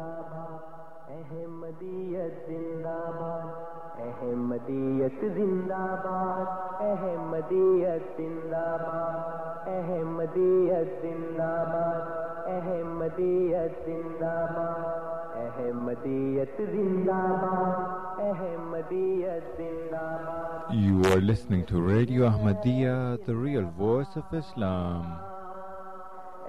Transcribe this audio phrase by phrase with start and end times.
[0.00, 13.84] زندہ باد احمدیت زندہ باد احمدیت زندہ باد احمدیت زندہ باد احمدیت زندہ باد احمدیت
[13.86, 23.34] زندہ باد احمدیت زندہ باد احمدیت زندہ باد You are listening to Radio Ahmadiyya, the
[23.34, 25.04] real voice of Islam.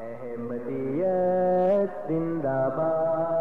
[0.02, 3.41] احمدیت زندہ باد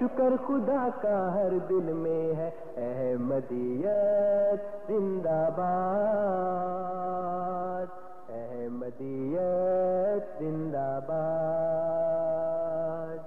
[0.00, 7.86] شکر خدا کا ہر دل میں ہے۔ احمدیت زندہ باد۔
[8.28, 13.18] احمدیت زندہ باد۔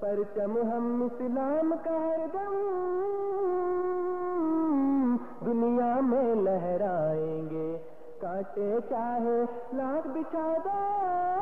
[0.00, 2.54] پرچم ہم اسلام کا ہر دم
[5.46, 7.78] دنیا میں لہرائیں گے۔
[8.20, 11.41] کاٹے چاہے لاکھ بچھا دو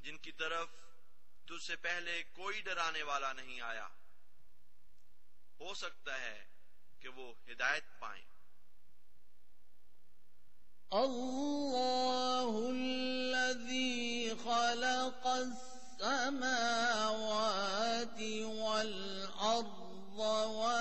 [0.00, 0.68] جن کی طرف
[1.44, 3.88] تجھ سے پہلے کوئی ڈرانے والا نہیں آیا۔
[5.60, 6.46] ہو سکتا ہے
[7.00, 8.24] کہ وہ ہدایت پائیں۔
[10.92, 16.99] الله الذي خلق السماوات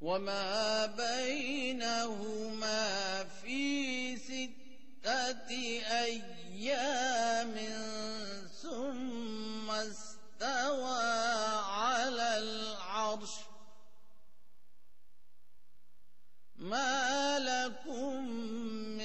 [0.01, 2.43] وما بينهما
[3.23, 5.49] في ستة
[6.03, 7.55] أيام
[8.61, 11.03] ثم استوى
[11.63, 13.33] على العرش
[16.55, 18.29] ما لكم
[18.97, 19.04] من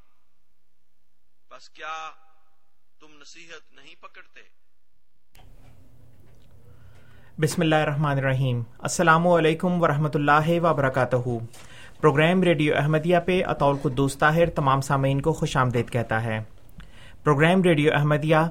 [1.51, 1.93] بس کیا
[3.01, 4.41] تم نصیحت نہیں پکڑتے؟
[7.39, 11.15] بسم اللہ الرحمن الرحیم۔ السلام علیکم ورحمۃ اللہ وبرکاتہ
[12.01, 16.39] پروگرام ریڈیو احمدیہ پہ اطول قدوس طاہر تمام سامعین کو خوش آمدید کہتا ہے۔
[17.23, 18.47] پروگرام ریڈیو احمدیہ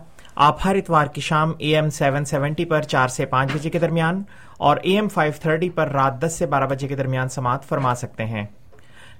[0.49, 3.79] آپ ہر اتوار کی شام اے ایم سیون سیونٹی پر چار سے پانچ بجے کے
[3.79, 4.23] درمیان
[4.59, 7.95] اور اے ایم فائیو تھرٹی پر رات دس سے بارہ بجے کے درمیان سماعت فرما
[7.95, 8.47] سکتے ہیں۔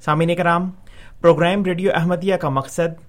[0.05, 0.71] سامعین کرام،
[1.21, 3.09] پروگرام ریڈیو احمدیہ کا مقصد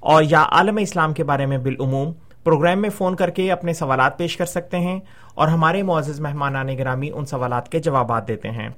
[0.00, 2.12] اور یا عالم اسلام کے بارے میں بالعموم
[2.44, 5.00] پروگرام میں فون کر کے اپنے سوالات پیش کر سکتے ہیں
[5.34, 8.68] اور ہمارے معزز مہمان گرامی ان سوالات کے جوابات دیتے ہیں۔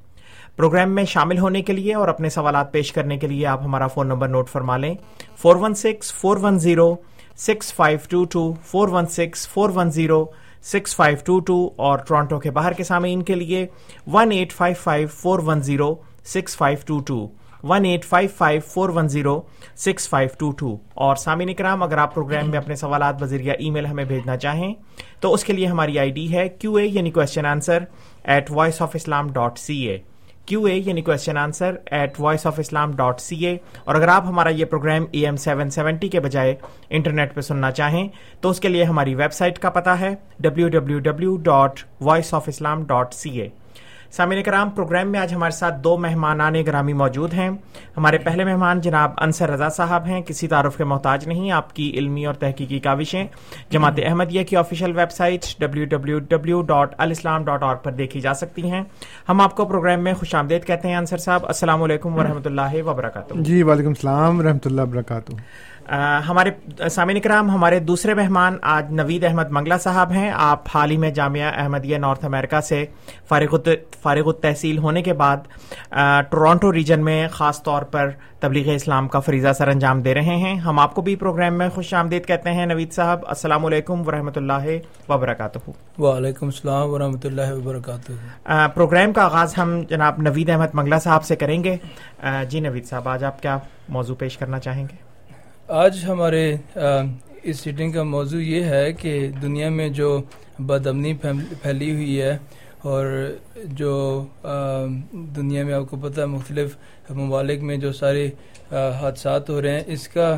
[0.56, 3.87] پروگرام میں شامل ہونے کے لیے اور اپنے سوالات پیش کرنے کے لیے آپ ہمارا
[3.87, 4.94] فون نمبر نوٹ فرما لیں۔
[5.37, 6.96] Four one six four one zero
[7.37, 10.25] six five two two four one six four one zero
[10.62, 13.67] six five two two اور ٹورانٹو کے باہر کے سامعین کے لیے
[14.12, 15.94] one eight five five four one zero
[16.25, 17.28] six five two two
[17.64, 19.40] one eight five five four one zero
[19.76, 23.70] six five two two اور سامعین کرام اگر آپ پروگرام میں اپنے سوالات بذریعہ ای
[23.70, 24.72] میل ہمیں بھیجنا چاہیں،
[25.20, 27.84] تو اس کے لیے ہماری آئی ڈی ہے کیو اے یعنی question answer
[28.24, 29.98] at voice of Islam dot C A
[30.46, 34.26] Q A یعنی question answer at voice of Islam dot C A اور اگر آپ
[34.26, 36.54] ہمارا یہ programme A M seven seventy کے بجائے
[36.90, 38.06] انٹرنیٹ پہ سننا چاہیں،
[38.40, 42.34] تو اس کے لیے ہماری ویب سائٹ کا پتہ ہے W W W dot voice
[42.34, 43.48] of Islam dot C A
[44.12, 47.50] سامعین کرام، پروگرام میں آج ہمارے ساتھ دو مہمان گرامی موجود ہیں۔
[47.96, 51.90] ہمارے پہلے مہمان جناب انصر رضا صاحب ہیں، کسی تعارف کے محتاج نہیں، آپ کی
[51.94, 53.26] علمی اور تحقیقی کاوشیں۔
[53.70, 58.20] جماعت احمدیہ کی official web site W W W dot alislam dot org پر دیکھی
[58.20, 58.82] جا سکتی ہیں۔
[59.28, 62.44] ہم آپ کو پروگرام میں خوش آمدید کہتے ہیں انصر صاحب، السلام علیکم و رحمۃ
[62.44, 65.32] اللہ وبرکاتہ۔ جی وعلیکم السلام و رحمۃ اللہ وبرکاتہ۔
[66.29, 70.97] ہمارے سامعین کرام ہمارے دوسرے مہمان آج نوید احمد منگلا صاحب ہیں۔ آپ حال ہی
[70.97, 72.85] میں جامعہ احمدیہ نارتھ امریکہ سے
[73.29, 73.56] فارغ
[74.03, 75.37] فارغ التحصیل ہونے کے بعد
[76.31, 78.11] ٹورانٹو ریجن میں خاص طور پر
[78.41, 81.69] تبلیغ اسلام کا فریضہ سر انجام دے رہے ہیں۔ ہم آپ کو بھی پروگرام میں
[81.75, 84.69] خوش آمدید کہتے ہیں۔ نوید صاحب السلام علیکم ورحمۃ اللہ
[85.09, 85.59] وبرکاتہ۔
[86.00, 91.37] وعلیکم السلام ورحمۃ اللہ وبرکاتہ۔ پروگرام کا آغاز ہم جناب نوید احمد منگلا صاحب سے
[91.37, 91.77] کریں گے۔
[92.49, 95.09] جی نوید صاحب آج آپ کیا موضوع پیش کرنا چاہیں گے؟
[95.70, 96.44] آج ہمارے
[97.43, 99.12] اس سیٹنگ کا موضوع یہ ہے کہ
[99.43, 100.08] دنیا میں جو
[100.69, 102.36] بدمنی پھیلی ہوئی ہے
[102.91, 103.06] اور
[103.79, 103.93] جو
[105.36, 106.77] دنیا میں آپ کو پتہ ہے، مختلف
[107.10, 108.29] ممالک میں جو سارے
[108.72, 110.36] حادثات ہو رہے ہیں، اس کا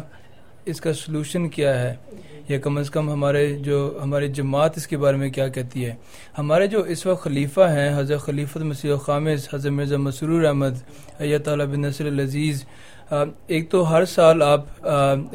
[0.66, 1.94] اس کا سلوشن کیا ہے؟
[2.52, 5.94] یا کم از کم ہمارے جو ہماری جماعت اس کے بارے میں کیا کہتی ہے؟
[6.38, 10.74] ہمارے جو اس وقت خلیفہ ہیں، حضرت خلیفہ مسیح خامز حضرت مرزا مسرور احمد
[11.44, 12.64] تعالیٰ بن نصر العزیز
[13.46, 14.86] ایک تو ہر سال آپ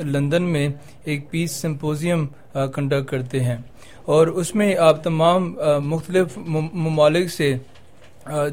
[0.06, 0.68] لندن میں
[1.04, 2.26] ایک پیس سمپوزیم
[2.74, 3.58] کنڈکٹ کرتے ہیں۔
[4.06, 7.54] اور اس میں آپ تمام مختلف ممالک سے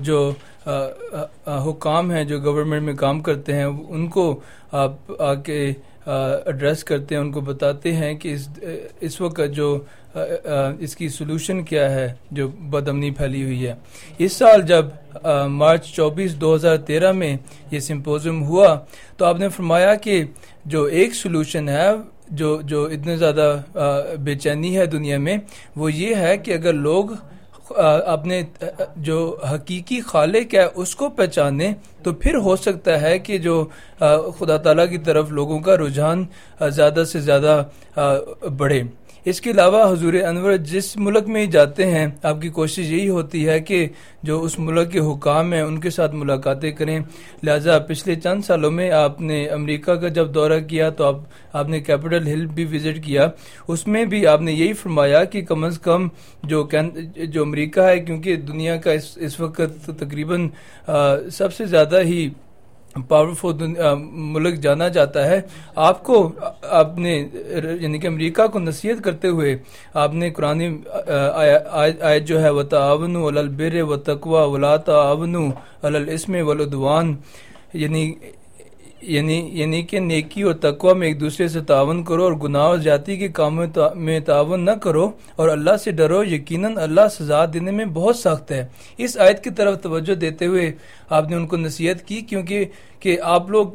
[0.01, 0.33] جو
[1.47, 4.41] حکام ہیں، جو گورنمنٹ میں کام کرتے ہیں، ان کو
[4.73, 5.73] آپ آ کے
[6.07, 8.49] ایڈریس کرتے ہیں، ان کو بتاتے ہیں کہ اس
[9.01, 9.79] اس وقت جو
[10.15, 13.75] اس کی سولوشن کیا ہے، جو بدمنی پھیلی ہوئی ہے۔
[14.19, 14.85] اس سال جب
[15.51, 17.37] مارچ چوبیس دو ہزار تیرہ میں
[17.71, 18.79] یہ سمپوزم ہوا،
[19.17, 20.23] تو آپ نے فرمایا کہ
[20.65, 21.89] جو ایک سولوشن ہے،
[22.31, 23.49] جو جو اتنے زیادہ
[24.25, 25.37] بے چینی ہے دنیا میں،
[25.77, 27.11] وہ یہ ہے کہ اگر لوگ
[27.71, 28.43] اپنے
[28.97, 33.65] جو حقیقی خالق ہے، اس کو پہچانے تو پھر ہو سکتا ہے کہ جو
[34.39, 36.25] خدا تعالیٰ کی طرف لوگوں کا رجحان
[36.69, 37.63] زیادہ سے زیادہ
[38.59, 38.83] بڑھے۔
[39.25, 43.09] اس کے علاوہ حضور انور جس ملک میں ہی جاتے ہیں، آپ کی کوشش یہی
[43.09, 43.87] ہوتی ہے کہ
[44.23, 46.99] جو اس ملک کے حکام ہیں، ان کے ساتھ ملاقاتیں کریں۔
[47.43, 51.17] لہٰذا پچھلے چند سالوں میں آپ نے امریکہ کا جب دورہ کیا تو آپ
[51.53, 53.29] آپ نے کیپٹل ہل بھی وزٹ کیا۔
[53.69, 56.09] اس میں بھی آپ نے یہی فرمایا کہ کم از کم
[56.43, 56.67] جو
[57.17, 60.49] جو امریکہ ہے، کیونکہ دنیا کا اس اس وقت تقریباً
[61.33, 62.29] سب سے زیادہ ہی
[63.09, 63.75] پاورفل
[64.35, 65.41] ملک جانا جاتا ہے۔
[65.75, 66.33] آپ کو
[66.63, 67.17] آپ نے
[67.81, 69.57] یعنی کہ امریکہ کو نصیحت کرتے ہوئے
[69.95, 70.61] آپ نے قرآن
[72.01, 75.51] آیت جو ہے و تعاون البر و تقوا ولا تعاون
[75.83, 77.15] الاسم ولادوان
[77.73, 78.13] یعنی
[79.07, 82.79] یعنی یعنی کہ نیکی اور تقوی میں ایک دوسرے سے تعاون کرو اور گناہ اور
[82.79, 87.71] جاتی کے کاموں میں تعاون نہ کرو اور اللہ سے ڈرو، یقیناً اللہ سزا دینے
[87.71, 88.67] میں بہت سخت ہے۔
[88.99, 90.71] اس آیت کی طرف توجہ دیتے ہوئے
[91.09, 92.65] آپ نے ان کو نصیحت کی، کیونکہ
[93.01, 93.67] کہ آپ لوگ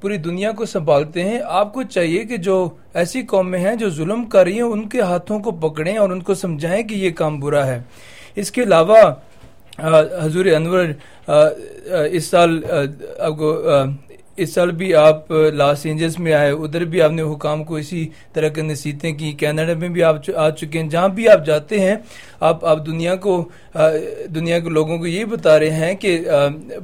[0.00, 4.24] پوری دنیا کو سنبھالتے ہیں۔ آپ کو چاہیے کہ جو ایسی قومیں ہیں جو ظلم
[4.24, 7.38] کر رہی ہیں، ان کے ہاتھوں کو پکڑیں اور ان کو سمجھائیں کہ یہ کام
[7.40, 7.80] برا ہے۔
[8.36, 8.98] اس کے علاوہ
[10.22, 10.84] حضور انور
[12.10, 12.60] اس سال
[13.18, 13.56] آپ کو
[14.36, 18.08] اس سال بھی آپ لاس اینجلس میں آئے، ادھر بھی آپ نے حکام کو اسی
[18.32, 21.80] طرح کی نصیحتیں کی، کینیڈا میں بھی آپ آ چکے ہیں، جہاں بھی آپ جاتے
[21.80, 21.94] ہیں،
[22.40, 23.42] آپ آپ دنیا کو
[24.34, 26.18] دنیا کے لوگوں کو یہ بتا رہے ہیں کہ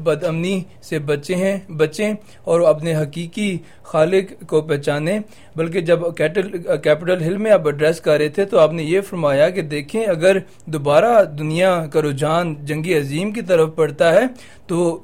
[0.04, 2.12] بد امنی سے بچے ہیں، بچیں
[2.44, 5.18] اور اپنے حقیقی خالق کو پہچانیں۔
[5.56, 9.48] بلکہ جب کیپٹل ہل میں آپ ایڈریس کر رہے تھے تو آپ نے یہ فرمایا
[9.50, 14.26] کہ دیکھیں، اگر دوبارہ دنیا کا رجحان جنگی عظیم کی طرف پڑتا ہے
[14.66, 14.98] تو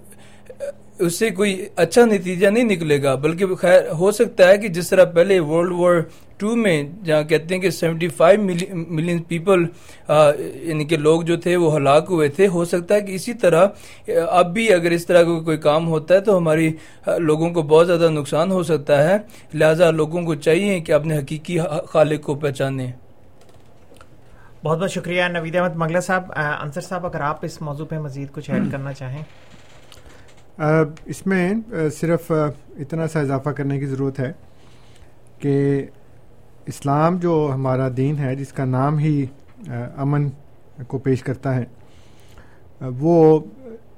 [0.99, 4.89] اس سے کوئی اچھا نتیجہ نہیں نکلے گا بلکہ خیر ہو سکتا ہے کہ جس
[4.89, 6.01] طرح پہلے ورلڈ وار
[6.39, 8.41] ٹو میں جہاں کہتے ہیں کہ سیونٹی فائیو
[8.89, 9.65] ملین پیپل
[10.09, 13.67] یعنی کہ لوگ جو تھے وہ ہلاک ہوئے تھے ہو سکتا ہے کہ اسی طرح
[14.31, 16.71] اب بھی اگر اس طرح کا کوئی کام ہوتا ہے تو ہماری
[17.19, 19.17] لوگوں کو بہت زیادہ نقصان ہو سکتا ہے۔
[19.55, 22.91] لہذا لوگوں کو چاہیے کہ اپنے حقیقی خالق کو پہچانے
[24.65, 28.29] بہت بہت شکریہ نوید احمد مغلا صاحب۔ انصر صاحب اگر آپ اس موضوع پہ مزید
[28.33, 29.23] کچھ ایڈ کرنا چاہیں۔
[30.59, 31.53] اس میں
[32.01, 34.33] صرف اتنا سا اضافہ کرنے کی ضرورت ہے
[35.39, 35.85] کہ
[36.67, 39.25] اسلام جو ہمارا دین ہے، جس کا نام ہی
[39.69, 40.29] امن
[40.89, 41.65] کو پیش کرتا ہے
[42.99, 43.39] وہ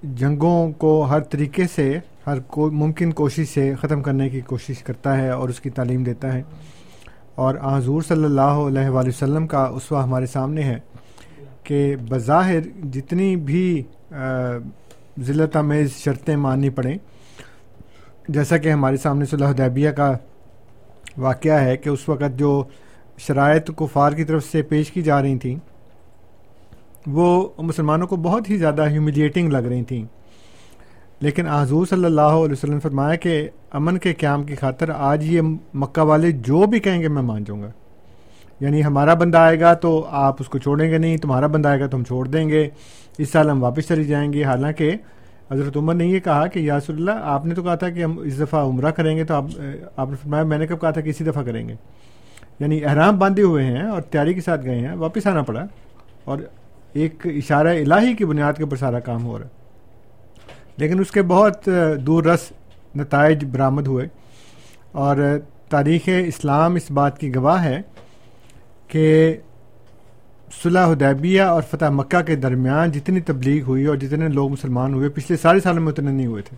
[0.02, 5.16] جنگوں کو ہر طریقے سے، ہر کو، ممکن کوشش سے ختم کرنے کی کوشش کرتا
[5.18, 6.42] ہے اور اس کی تعلیم دیتا ہے۔
[7.34, 10.78] اور حضور صلی اللہ علیہ وآلہ وسلم کا اسوا ہمارے سامنے ہے
[11.64, 13.82] کہ بظاہر جتنی بھی
[15.20, 16.98] ذلت آمیز شرطیں ماننی پڑیں۔
[18.28, 20.12] جیسا کہ ہمارے سامنے صلی حدیبیہ کا
[21.18, 22.64] واقعہ ہے کہ اس وقت جو
[23.18, 25.56] شرائط کفار کی طرف سے پیش کی جا رہی تھیں،
[27.06, 30.04] وہ مسلمانوں کو بہت ہی زیادہ ہیوملیٹنگ لگ رہی تھیں۔
[31.20, 35.40] لیکن حضور صلی اللہ علیہ وسلم فرمایا کہ امن کے قیام کی خاطر آج یہ
[35.74, 37.70] مکہ والے جو بھی کہیں گے میں مان جاؤں گا۔
[38.60, 41.80] یعنی ہمارا بندہ آئے گا تو آپ اس کو چھوڑیں گے نہیں، تمہارا بندہ آئے
[41.80, 42.68] گا تو ہم چھوڑ دیں گے۔
[43.18, 44.92] اس سال ہم واپس چلی جائیں گے۔ حالانکہ
[45.50, 48.18] حضرت عمر نے یہ کہا کہ یاسر اللہ، آپ نے تو کہا تھا کہ ہم
[48.18, 49.44] اس دفعہ عمرہ کریں گے تو آپ
[49.96, 51.74] آپ نے فرمایا میں نے کب کہا تھا کہ اسی دفعہ کریں گے۔
[52.60, 55.64] یعنی احرام باندھے ہوئے ہیں اور تیاری کے ساتھ گئے ہیں، واپس آنا پڑا
[56.24, 56.38] اور
[56.92, 59.50] ایک اشارہ الہی کی بنیاد کے اوپر سارا کام ہو رہا ہے۔
[60.76, 61.68] لیکن اس کے بہت
[62.00, 62.40] دور رس
[62.96, 64.08] نتائج برآمد ہوئے
[64.92, 65.38] اور
[65.68, 67.80] تاریخ اسلام اس بات کی گواہ ہے
[68.90, 69.36] کہ
[70.62, 75.08] صلح حدیبیہ اور فتح مکہ کے درمیان جتنی تبلیغ ہوئی اور جتنے لوگ مسلمان ہوئے،
[75.08, 76.56] پچھلے سارے سالوں میں اتنے نہیں ہوئے تھے۔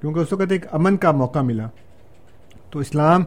[0.00, 1.68] کیونکہ اس وقت ایک امن کا موقع ملا۔
[2.70, 3.24] تو اسلام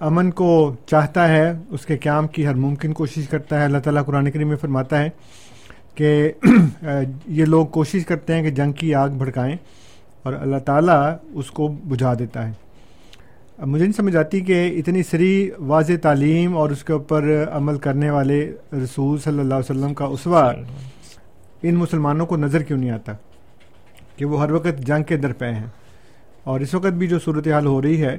[0.00, 4.04] امن کو چاہتا ہے، اس کے قیام کی ہر ممکن کوشش کرتا ہے۔ اللہ تعالیٰ
[4.04, 5.08] قرآن کریم میں فرماتا ہے
[5.94, 6.32] کہ
[7.26, 9.56] یہ لوگ کوشش کرتے ہیں کہ جنگ کی آگ بھڑکائیں
[10.22, 12.52] اور اللہ تعالیٰ اس کو بجھا دیتا ہے۔
[13.66, 18.10] مجھے نہیں سمجھ آتی کہ اتنی سری واضح تعلیم اور اس کے اوپر عمل کرنے
[18.10, 20.52] والے رسول صلی اللہ علیہ وسلم کا اسوا
[21.62, 23.12] ان مسلمانوں کو نظر کیوں نہیں آتا
[24.16, 25.66] کہ وہ ہر وقت جنگ کے در پہ ہیں؟
[26.44, 28.18] اور اس وقت بھی جو صورتحال ہو رہی ہے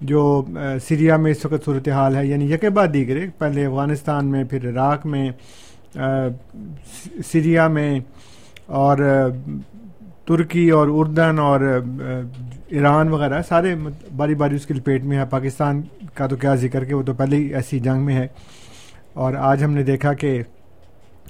[0.00, 0.44] جو
[0.88, 5.06] سیریا میں اس وقت صورتحال ہے یعنی یکے بعد دیگرے پہلے افغانستان میں پھر عراق
[5.06, 5.30] میں
[7.26, 8.00] سیریا میں
[8.66, 8.98] اور
[10.24, 11.84] ترکی اور اردن اور
[12.72, 13.74] ایران وغیرہ، سارے
[14.16, 15.82] باری باری اس کی لپیٹ میں ہے، پاکستان
[16.14, 18.26] کا تو کیا ذکر کہ وہ تو پہلے ہی ایسی جنگ میں ہے۔
[19.12, 20.42] اور آج ہم نے دیکھا کہ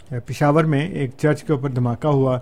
[0.09, 2.39] پشاور میں ایک چرچ کے اوپر دھماکہ ہوا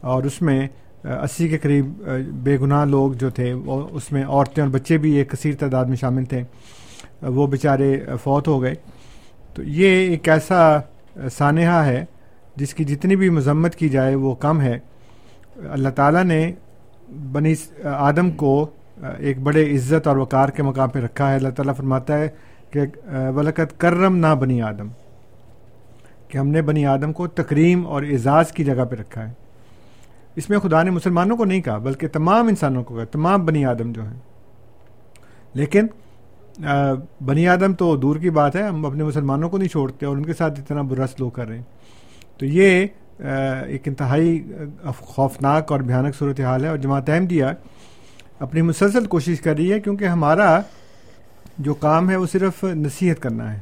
[0.00, 0.68] اور اس میں
[1.04, 1.86] اسی کے قریب
[2.32, 5.84] بے گناہ لوگ جو تھے، وہ اس میں عورتیں اور بچے بھی ایک کثیر تعداد
[5.84, 6.42] میں شامل تھے۔
[7.22, 8.74] وہ بیچارے فوت ہو گئے۔
[9.54, 10.78] تو یہ ایک ایسا
[11.32, 12.04] سانحہ ہے
[12.56, 14.78] جس کی جتنی بھی مذمت کی جائے وہ کم ہے۔
[15.56, 16.52] اللہ تعالیٰ نے
[17.32, 18.66] بنی آدم کو
[19.18, 22.28] ایک بڑے عزت اور وقار کے مقام پہ رکھا ہے۔ اللہ تعالیٰ فرماتا ہے
[22.70, 22.80] کہ
[23.34, 24.88] ولکت کرم نہ بنی آدم،
[26.28, 29.32] کہ ہم نے بنی آدم کو تکریم اور اعزاز کی جگہ پہ رکھا ہے۔
[30.36, 33.64] اس میں خدا نے مسلمانوں کو نہیں کہا، بلکہ تمام انسانوں کو کہا، تمام بنی
[33.64, 34.18] آدم جو ہیں۔
[35.54, 35.86] لیکن
[37.20, 40.24] بنی آدم تو دور کی بات ہے، ہم اپنے مسلمانوں کو نہیں چھوڑتے اور ان
[40.24, 41.64] کے ساتھ اتنا برا سلوک کر رہے ہیں۔
[42.38, 42.86] تو یہ
[43.18, 44.42] ایک انتہائی
[44.96, 47.44] خوفناک اور بھیانک صورت حال ہے اور جماعت احمدیہ
[48.40, 50.60] اپنی مسلسل کوشش کر رہی ہے کیونکہ ہمارا
[51.58, 53.60] جو کام ہے وہ صرف نصیحت کرنا ہے۔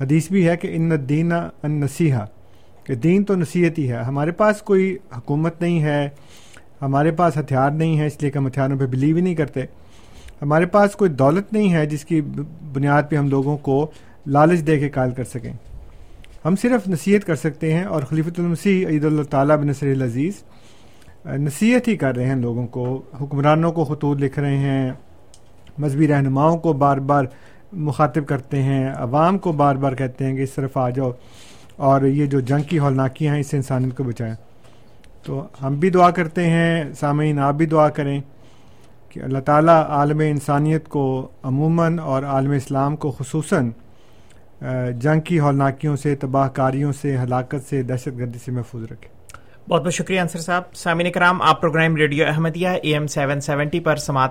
[0.00, 2.26] حدیث بھی ہے کہ ان دین ان نصیحہ
[2.84, 6.08] کہ دین تو نصیحت ہی ہے۔ ہمارے پاس کوئی حکومت نہیں ہے،
[6.82, 9.60] ہمارے پاس ہتھیار نہیں ہے، اس لیے کہ ہم ہتھیاروں پہ بلیو ہی نہیں کرتے۔
[10.42, 12.20] ہمارے پاس کوئی دولت نہیں ہے جس کی
[12.72, 13.90] بنیاد پہ ہم لوگوں کو
[14.26, 15.52] لالچ دے کے قائل کر سکیں۔
[16.46, 20.42] ہم صرف نصیحت کر سکتے ہیں اور خلیفۃ المسیح عید اللہ تعالیٰ بن نصر العزیز
[21.26, 24.92] نصیحت ہی کر رہے ہیں لوگوں کو، حکمرانوں کو خطوط لکھ رہے ہیں،
[25.78, 27.24] مذہبی رہنماؤں کو بار بار
[27.72, 31.10] مخاطب کرتے ہیں، عوام کو بار بار کہتے ہیں کہ اس طرف آ جاؤ
[31.76, 34.34] اور یہ جو جنگ کی ہولناکیاں ہیں، اس سے انسانیت کو بچائیں۔
[35.22, 38.20] تو ہم بھی دعا کرتے ہیں، سامعین آپ بھی دعا کریں
[39.08, 43.70] کہ اللہ تعالیٰ عالم انسانیت کو عموماً اور عالم اسلام کو خصوصاً
[44.98, 49.08] جنگ کی ہولناکیوں سے تباہ کاریوں سے، ہلاکت سے، دہشت گردی سے محفوظ رکھے
[49.68, 53.80] بہت بہت شکریہ انصر صاحب۔ سامعین کرام، آپ programme radio Ahmadiyya A M seven seventy
[53.80, 54.30] پر سماعت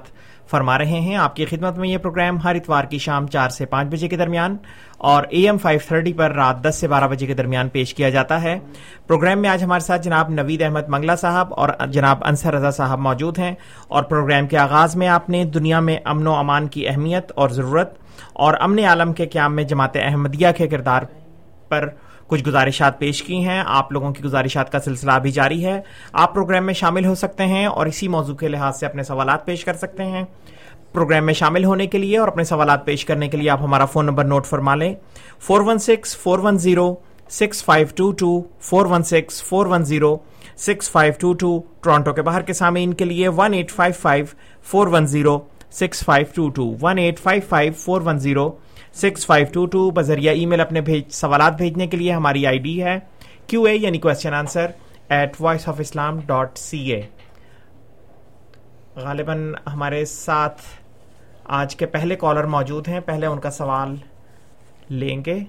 [0.49, 3.65] فرما رہے ہیں۔ آپ کی خدمت میں یہ پروگرام ہر اتوار کی شام چار سے
[3.65, 4.57] پانچ بجے کے درمیان
[4.97, 8.09] اور اے ایم فائیو تھرٹی پر رات دس سے بارہ بجے کے درمیان پیش کیا
[8.09, 8.59] جاتا ہے۔
[9.07, 12.99] پروگرام میں آج ہمارے ساتھ جناب نوید احمد منگلا صاحب اور جناب انصر رضا صاحب
[12.99, 13.55] موجود ہیں
[13.87, 17.49] اور پروگرام کے آغاز میں آپ نے دنیا میں امن و امان کی اہمیت اور
[17.49, 17.93] ضرورت
[18.33, 21.01] اور امن عالم کے قیام میں جماعت احمدیہ کے کردار
[21.69, 21.89] پر
[22.27, 25.81] کچھ گزارشات پیش کی ہیں۔ آپ لوگوں کی گزارشات کا سلسلہ بھی جاری ہے۔
[26.13, 29.45] آپ پروگرام میں شامل ہو سکتے ہیں اور اسی موضوع کے لحاظ سے اپنے سوالات
[29.45, 30.23] پیش کر سکتے ہیں۔
[30.93, 33.85] پروگرام میں شامل ہونے کے لیے اور اپنے سوالات پیش کرنے کے لیے آپ ہمارا
[33.85, 34.95] فون نمبر نوٹ فرما لیں۔
[35.39, 36.95] Four one six, four one zero,
[37.29, 40.17] six five two two, four one six, four one zero,
[40.57, 44.25] six five two two, Toronto کے باہر کے سامعین کے لیے one eight five five,
[44.63, 45.39] four one zero
[45.79, 48.49] six five two two one eight five five four one zero
[49.01, 49.89] six five two two.
[49.91, 52.97] بذریعہ ای میل اپنے بھیج سوالات بھیجنے کے لیے ہماری آئی ڈی ہے
[53.47, 54.71] کیو اے یعنی question answer
[55.09, 57.01] at voice of Islam dot C A
[58.95, 60.61] غالباً ہمارے ساتھ
[61.59, 63.95] آج کے پہلے کالر موجود ہیں۔ پہلے ان کا سوال
[64.89, 65.39] لیں گے۔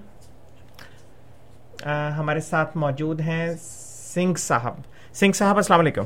[2.17, 3.47] ہمارے ساتھ موجود ہیں
[4.13, 4.75] سنگھ صاحب۔
[5.13, 6.05] سنگھ صاحب السلام علیکم۔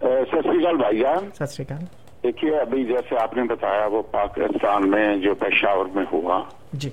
[0.00, 1.84] اکال بھائی جان۔ اکال
[2.22, 6.90] دیکھیے ابھی جیسے آپ نے بتایا وہ پاکستان میں جو پشاور میں ہوا جی۔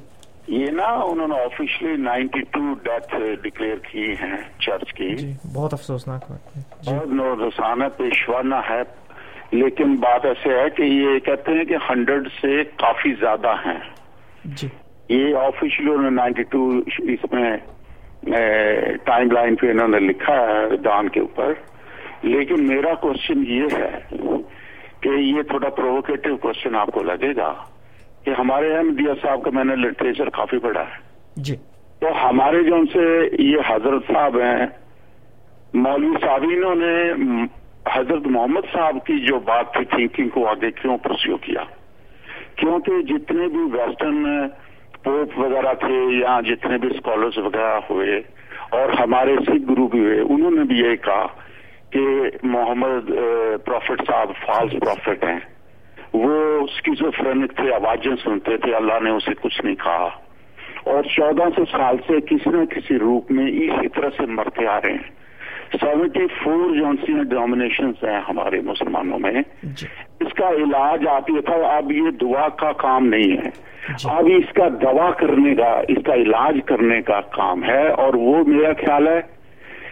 [0.48, 5.74] یہ نا انہوں نے officially ninety two death declare کی ہیں چرچ کی۔ جی بہت
[5.74, 6.32] افسوسناک
[6.86, 8.82] بہت رسانہ پیشوانہ ہے۔
[9.52, 13.80] لیکن بات ایسے ہے کہ یہ کہتے ہیں کہ ہنڈریڈ سے کافی زیادہ ہیں۔
[14.46, 14.68] جی۔
[15.10, 17.58] یہ آفیشلی انہوں نے نائنٹی ٹو اس میں
[19.04, 21.54] ٹائم لائن پہ انہوں نے لکھا ہے دان کے اوپر۔
[22.22, 24.00] لیکن میرا کوشچن یہ ہے
[25.06, 27.54] کہ یہ تھوڑا پرووکیٹو کوشچن آپ کو لگے گا
[28.24, 30.98] کہ ہمارے احمدیہ صاحب کا میں نے لٹریچر کافی پڑھا ہے۔
[31.36, 31.56] جی۔
[32.00, 33.06] تو ہمارے جو ان سے
[33.40, 34.66] یہ حضرت صاحب ہیں
[35.74, 37.12] مولوی صابینوں نے
[37.92, 41.64] حضرت محمد صاحب کی جو بات تھی تھنکنگ کو آگے کیوں پرسیو کیا؟
[42.56, 44.48] کیونکہ جتنے بھی ویسٹرن
[45.04, 48.22] پوپ وغیرہ تھے یا جتنے بھی اسکالرس وغیرہ ہوئے
[48.70, 51.26] اور ہمارے سکھ گرو بھی ہوئے انہوں نے بھی یہ کہا
[51.96, 52.08] کہ
[52.44, 53.08] محمد
[53.66, 55.40] پروفٹ صاحب فالس پروفٹ ہیں۔
[56.14, 60.10] وہ اس کی جو فرینک تھے آوازیں سنتے تھے اللہ نے اسے کچھ نہیں کہا۔
[60.84, 64.78] اور چودہ سو سال سے کسی نہ کسی روپ میں اسی طرح سے مرتے آ
[64.78, 65.26] رہے ہیں۔
[65.82, 69.32] سیونٹی فور جو سی ڈومینیشن ہیں ہمارے مسلمانوں میں۔
[69.64, 69.88] جی۔
[70.20, 73.50] اس کا علاج آپ یہ تھا اب یہ دعا کا کام نہیں ہے۔
[73.90, 78.14] جی۔ اب اس کا دوا کرنے کا اس کا علاج کرنے کا کام ہے۔ اور
[78.14, 79.22] وہ میرا خیال ہے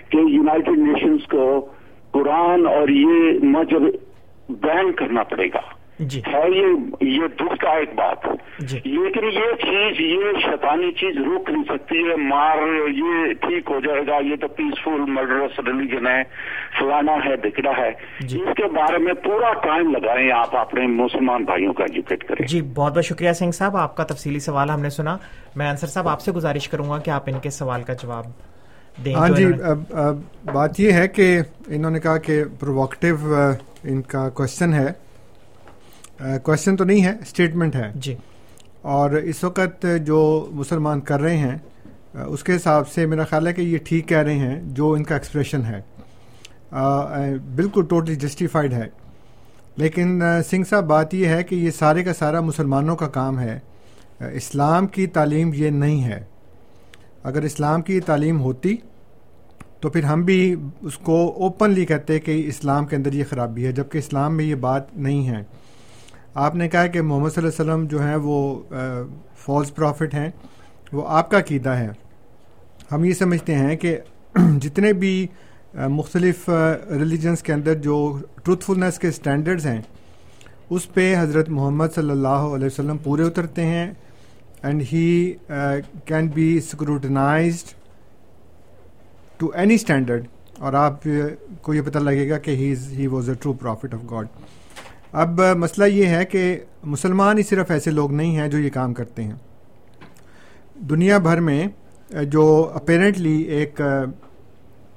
[0.09, 1.69] کہ یونائٹڈ نیشنز کو
[2.13, 3.81] قرآن اور یہ مجب
[4.49, 5.61] بین کرنا پڑے گا۔
[5.99, 6.65] جی۔ ہے یہ
[7.01, 8.27] یہ دکھ کا ایک بات۔
[8.59, 13.79] جی۔ لیکن یہ چیز یہ شیطانی چیز روک نہیں سکتی ہے۔ مار یہ ٹھیک ہو
[13.79, 16.23] جائے گا یہ تو پیسفل مرڈرس ریلیجن ہے۔
[16.79, 21.43] فلانا ہے بکڑا ہے۔ جی۔ اس کے بارے میں پورا ٹائم لگائیں آپ اپنے مسلمان
[21.43, 24.81] بھائیوں کا ایجوکیٹ کریں۔ جی بہت بہت شکریہ سنگھ صاحب۔ آپ کا تفصیلی سوال ہم
[24.81, 25.17] نے سنا۔
[25.55, 28.23] میں انصر صاحب آپ سے گزارش کروں گا کہ آپ ان کے سوال کا جواب
[29.15, 29.45] ہاں جی
[30.53, 33.15] بات یہ ہے کہ انہوں نے کہا کہ پرووکٹیو
[33.83, 34.87] ان کا کوشچن ہے۔
[36.43, 38.15] کوشچن تو نہیں ہے اسٹیٹمنٹ ہے۔ جی۔
[38.81, 41.57] اور اس وقت جو مسلمان کر رہے ہیں
[42.13, 45.03] اس کے حساب سے میرا خیال ہے کہ یہ ٹھیک کہہ رہے ہیں جو ان
[45.03, 45.81] کا ایکسپریشن ہے۔
[47.55, 48.87] بالکل ٹوٹلی جسٹیفائڈ ہے۔
[49.77, 53.59] لیکن سنگھ صاحب بات یہ ہے کہ یہ سارے کا سارا مسلمانوں کا کام ہے۔
[54.19, 56.23] اسلام کی تعلیم یہ نہیں ہے۔
[57.23, 58.75] اگر اسلام کی تعلیم ہوتی
[59.79, 63.71] تو پھر ہم بھی اس کو اوپنلی کہتے کہ اسلام کے اندر یہ خرابی ہے،
[63.71, 65.43] جبکہ اسلام میں یہ بات نہیں ہے۔
[66.33, 68.61] آپ نے کہا کہ محمد صلی اللہ علیہ وسلم جو ہیں وہ
[69.35, 70.29] فالس پرافٹ ہیں،
[70.91, 71.89] وہ آپ کا عقیدہ ہے۔
[72.91, 73.97] ہم یہ سمجھتے ہیں کہ
[74.61, 75.27] جتنے بھی
[75.73, 76.49] مختلف
[76.89, 79.81] ریلیجنس کے اندر جو ٹروتھفلنس کے اسٹینڈرڈز ہیں،
[80.69, 83.93] اس پہ حضرت محمد صلی اللہ علیہ وسلم پورے اترتے ہیں۔
[84.63, 85.33] And he
[86.05, 87.73] can be scrutinized
[89.37, 90.27] to any standard
[90.59, 91.27] اور آپ uh,
[91.61, 94.27] کو یہ پتہ لگے گا کہ he is he was a true prophet of God
[95.11, 98.69] اب uh, مسئلہ یہ ہے کہ مسلمان ہی صرف ایسے لوگ نہیں ہیں جو یہ
[98.69, 99.35] کام کرتے ہیں.
[100.89, 103.81] دنیا بھر میں uh, جو اپیرنٹلی ایک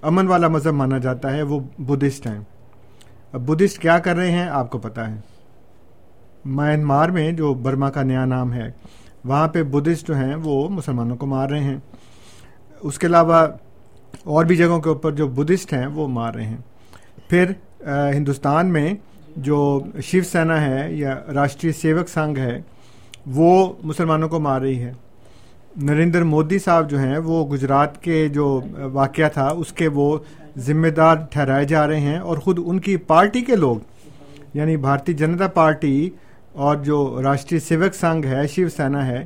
[0.03, 2.39] امن والا مذہب مانا جاتا ہے وہ بدھسٹ ہیں.
[3.33, 5.17] اب بدھسٹ کیا کر رہے ہیں آپ کو پتہ ہے.
[6.45, 8.71] میانمار میں جو برما کا نیا نام ہے
[9.27, 11.77] وہاں پہ بدھسٹ جو ہیں وہ مسلمانوں کو مار رہے ہیں۔
[12.81, 13.47] اس کے علاوہ
[14.25, 16.57] اور بھی جگہوں کے اوپر جو بدھسٹ ہیں وہ مار رہے ہیں۔
[17.29, 17.53] پھر
[18.15, 18.93] ہندوستان میں
[19.37, 19.59] جو
[20.05, 22.61] شیو سینا ہے یا راشٹری سیوک سنگھ ہے،
[23.27, 24.93] وہ مسلمانوں کو مار رہی ہے۔
[25.83, 28.61] نریندر مودی صاحب جو ہیں، وہ گجرات کے جو
[28.93, 30.17] واقعہ تھا، اس کے وہ
[30.67, 33.77] ذمہ دار ٹھہرائے جا رہے ہیں اور خود ان کی پارٹی کے لوگ
[34.55, 36.11] یعنی بھارتی جنتا پارٹی
[36.57, 39.25] اور جو راشٹری سیوک سنگھ ہے، شیو سینا ہے،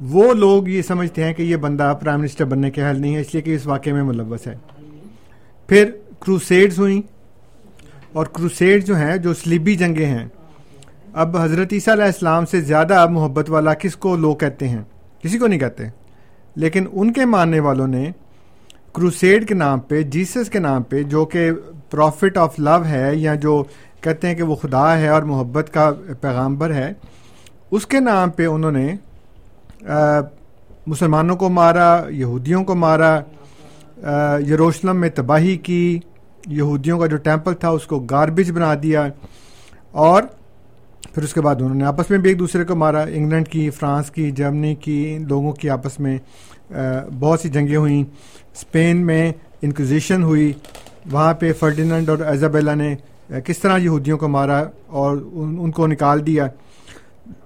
[0.00, 3.20] وہ لوگ یہ سمجھتے ہیں کہ یہ بندہ پرائم منسٹر بننے کے حل نہیں ہے،
[3.20, 4.54] اس لیے کہ اس واقعے میں ملوث ہے۔
[5.66, 7.02] پھر کروسیڈز ہوئیں۔
[8.12, 10.26] اور کروسیڈ جو ہیں، جو سلیبی جنگیں ہیں،
[11.12, 14.82] اب حضرت عیسیٰ علیہ السلام سے زیادہ محبت والا کس کو لوگ کہتے ہیں؟
[15.22, 15.84] کسی کو نہیں کہتے۔
[16.56, 18.10] لیکن ان کے ماننے والوں نے
[18.92, 21.50] کروسیڈ کے نام پہ، جیسس کے نام پہ، جو کہ
[21.90, 23.64] پروفٹ آف لو ہے یا جو
[24.02, 26.92] کہتے ہیں کہ وہ خدا ہے اور محبت کا پیغامبر ہے۔
[27.70, 28.94] اس کے نام پہ انہوں نے
[30.86, 33.20] مسلمانوں کو مارا، یہودیوں کو مارا
[34.48, 35.98] یروشلم میں تباہی کی،
[36.46, 39.06] یہودیوں کا جو ٹیمپل تھا اس کو گاربیج بنا دیا
[39.90, 40.22] اور
[41.14, 43.70] پھر اس کے بعد انہوں نے آپس میں بھی ایک دوسرے کو مارا۔ انگلینڈ کی،
[43.70, 46.18] فرانس کی، جرمنی کی، لوگوں کی آپس میں
[47.20, 48.02] بہت سی جنگیں ہوئیں۔
[48.54, 50.52] اسپین میں انکوزیشن ہوئی۔
[51.12, 52.94] وہاں پہ فرڈیننڈ اور ایزابیلا نے
[53.40, 56.46] کس طرح یہودیوں کو مارا اور ان کو نکال دیا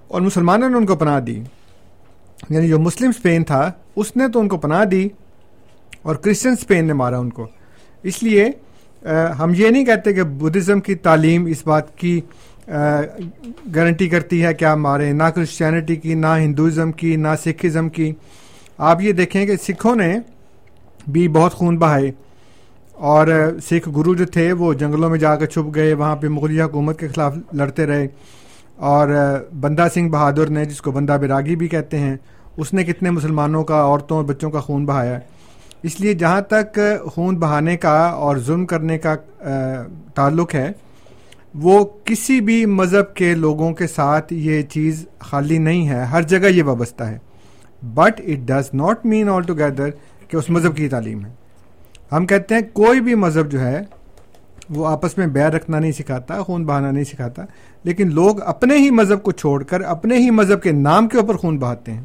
[0.07, 1.43] اور مسلمانوں نے ان کو پناہ دی۔
[2.49, 5.07] یعنی جو مسلم اسپین تھا، اس نے تو ان کو پناہ دی
[6.01, 7.47] اور کرسچن اسپین نے مارا ان کو۔
[8.03, 8.49] اس لیے
[9.39, 12.21] ہم یہ نہیں کہتے کہ بدھزم کی تعلیم اس بات کی
[13.75, 18.13] گارنٹی کرتی ہے کہ آپ مارے نہ کرسچینٹی کی، نہ ہندوازم کی، نہ سکھزم کی۔
[18.77, 20.17] آپ یہ دیکھیں کہ سکھوں نے
[21.07, 22.11] بھی بہت خون بہائے۔
[22.97, 26.63] اور سکھ گرو جو تھے وہ جنگلوں میں جا کر چھپ گئے، وہاں پہ مغلیہ
[26.63, 28.07] حکومت کے خلاف لڑتے رہے۔
[28.75, 29.07] اور
[29.59, 32.17] بندہ سنگھ بہادر نے، جس کو بندہ بیراگی بھی کہتے ہیں،
[32.57, 35.19] اس نے کتنے مسلمانوں کا، عورتوں اور بچوں کا خون بہایا۔
[35.83, 36.79] اس لیے جہاں تک
[37.13, 39.15] خون بہانے کا اور ظلم کرنے کا
[40.15, 40.71] تعلق ہے،
[41.55, 46.47] وہ کسی بھی مذہب کے لوگوں کے ساتھ یہ چیز خالی نہیں ہے، ہر جگہ
[46.47, 47.17] یہ وابستہ ہے۔
[47.83, 49.89] But it does not mean all together
[50.27, 51.46] کہ اس مذہب کی تعلیم ہے۔
[52.11, 53.81] ہم کہتے ہیں کوئی بھی مذہب جو ہے،
[54.69, 57.43] وہ آپس میں بیر رکھنا نہیں سکھاتا، خون بہانا نہیں سکھاتا،
[57.83, 61.37] لیکن لوگ اپنے ہی مذہب کو چھوڑ کر، اپنے ہی مذہب کے نام کے اوپر
[61.37, 62.03] خون بہاتے ہیں۔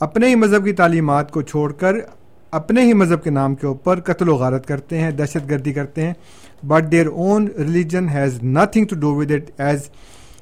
[0.00, 1.94] اپنے ہی مذہب کی تعلیمات کو چھوڑ کر،
[2.50, 6.06] اپنے ہی مذہب کے نام کے اوپر قتل و غارت کرتے ہیں، دہشت گردی کرتے
[6.06, 6.12] ہیں۔
[6.62, 9.88] But their own religion has nothing to do with it as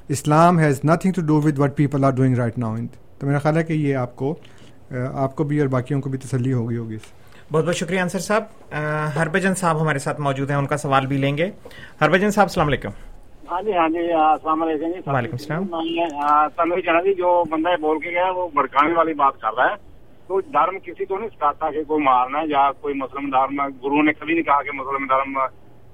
[0.07, 2.75] Islam has nothing to do with what people are doing right now
[3.19, 4.35] تو میرا خیال ہے کہ یہ آپ کو
[5.13, 6.97] آپ کو بھی اور باقیوں کو بھی تسلی ہوگی ہوگی
[7.51, 8.43] بہت بہت شکریہ انصر صاحب.
[9.15, 11.49] ہربجن صاحب ہمارے ساتھ موجود ہیں ان کا سوال بھی لیں گے.
[12.01, 12.89] ہربجن صاحب السلام علیکم.
[13.51, 14.99] ہاں جی ہاں جی السلام علیکم جی.
[15.05, 15.63] وعلیکم السلام.
[16.55, 19.75] سر جانا جی جو بندہ بول کے گیا وہ بھڑکانے والی بات کر رہا ہے.
[20.27, 24.01] تو دھرم کسی کو نہیں سکھاتا کہ کوئی مارنا ہے یا کوئی مسلم دھرم گرو
[24.03, 25.37] نے کبھی نہیں کہا کہ مسلم دھرم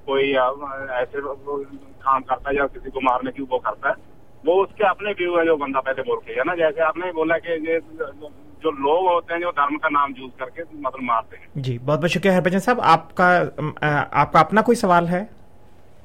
[0.06, 4.13] کوئی ایسے کام کرتا ہے یا کسی کو مارنے کی وہ کرتا ہے.
[4.46, 7.12] وہ اس کے اپنے ویو ہے جو بندہ پہلے بول کے نا جیسے آپ نے
[7.16, 7.58] بولا کہ
[8.64, 11.78] جو لوگ ہوتے ہیں جو دھرم کا نام یوز کر کے مطلب مارتے ہیں۔ جی
[11.86, 13.28] بہت بہت شکریہ ہربجن صاحب آپ کا
[14.12, 15.24] آپ کا اپنا کوئی سوال ہے؟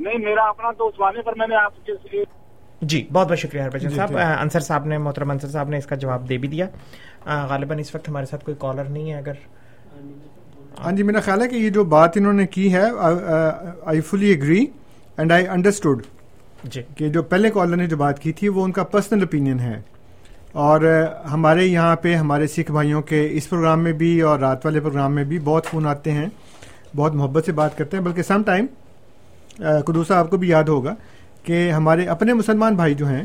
[0.01, 1.93] نہیں میرا اپنا تو سوال ہے پر میں نے آپ کے
[2.83, 5.97] جی بہت بہت شکریہ ہربجن صاحب۔ انصر صاحب نے محترم انصر صاحب نے اس کا
[5.97, 6.67] جواب دے بھی دیا۔
[7.49, 9.33] غالباً اس وقت ہمارے ساتھ کوئی کالر نہیں ہے اگر
[10.81, 12.85] ہاں جی میرا خیال ہے کہ یہ جو بات انہوں نے کی ہے
[13.85, 14.65] I fully agree
[15.19, 16.03] and I understood
[16.65, 19.61] جی۔ کہ جو پہلے کالر نے جو بات کی تھی وہ ان کا پرسنل اوپینین
[19.61, 19.81] ہے۔
[20.53, 24.81] اور ہمارے یہاں پہ ہمارے سکھ بھائیوں کے اس پروگرام میں بھی اور رات والے
[24.81, 26.27] پروگرام میں بھی بہت فون آتے ہیں۔
[26.97, 28.67] بہت محبت سے بات کرتے ہیں۔ بلکہ سم ٹائم
[29.87, 30.95] قدوسا آپ کو بھی یاد ہوگا
[31.43, 33.23] کہ ہمارے اپنے مسلمان بھائی جو ہیں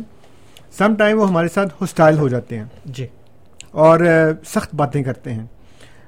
[0.77, 3.07] سم ٹائم وہ ہمارے ساتھ ہسٹائل ہو جاتے ہیں۔ جی۔
[3.71, 3.99] اور
[4.45, 5.45] سخت باتیں کرتے ہیں۔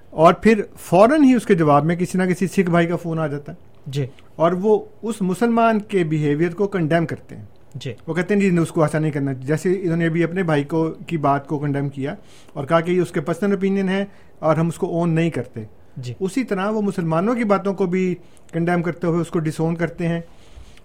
[0.09, 3.19] اور پھر فوراً ہی اس کے جواب میں کسی نہ کسی سکھ بھائی کا فون
[3.19, 7.45] آ جاتا ہے۔ جی۔ اور وہ اس مسلمان کے بیہیویئر کو کنڈیم کرتے ہیں۔
[7.75, 10.43] جی۔ وہ کہتے ہیں جی اس کو ایسا نہیں کرنا۔ جیسے انہوں نے ابھی اپنے
[10.43, 12.15] بھائی کو کی بات کو کنڈیم کیا
[12.53, 14.05] اور کہا کہ یہ اس کے پرسنل اوپینین ہے
[14.39, 15.63] اور ہم اس کو اون نہیں کرتے۔
[15.97, 18.15] جی۔ اسی طرح وہ مسلمانوں کی باتوں کو بھی
[18.53, 20.21] کنڈیم کرتے ہوئے اس کو ڈس اون کرتے ہیں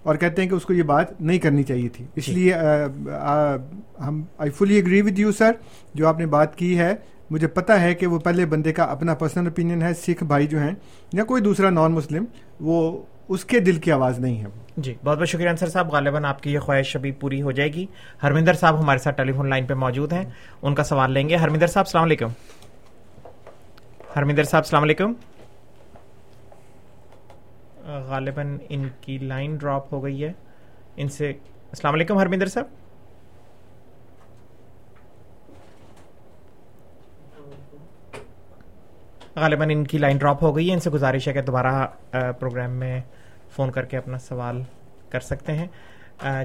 [0.03, 2.53] اور کہتے ہیں کہ اس کو یہ بات نہیں کرنی چاہیے تھی۔ اس جی۔ لیے
[4.07, 5.51] ہم I fully agree with you sir
[5.93, 6.95] جو آپ نے بات کی ہے۔
[7.29, 10.59] مجھے پتا ہے کہ وہ پہلے بندے کا اپنا پرسنل اوپینین ہے سکھ بھائی جو
[10.59, 10.71] ہیں
[11.13, 12.25] یا کوئی دوسرا نان مسلم
[12.61, 14.45] وہ اس کے دل کی آواز نہیں ہے
[14.77, 17.73] جی بہت بہت شکریہ انصر صاحب، غالباً آپ کی یہ خواہش ابھی پوری ہو جائے
[17.73, 17.85] گی۔
[18.23, 20.25] ہرمندر صاحب ہمارے ساتھ ٹیلی فون لائن پہ موجود ہیں،
[20.61, 22.27] ان کا سوال لیں گے۔ ہرمندر صاحب، السلام علیکم۔
[24.15, 25.13] ہرمندر صاحب، السلام علیکم۔
[27.85, 30.33] غالباً ان کی لائن ڈراپ ہو گئی ہے۔
[30.95, 32.80] ان سے، السلام علیکم ہرمندر صاحب۔
[39.35, 41.87] غالباً ان کی لائن ڈراپ ہو گئی ہے۔ ان سے گزارش ہے کہ دوبارہ
[42.39, 42.99] پروگرام میں
[43.55, 44.61] فون کر کے اپنا سوال
[45.09, 45.67] کر سکتے ہیں۔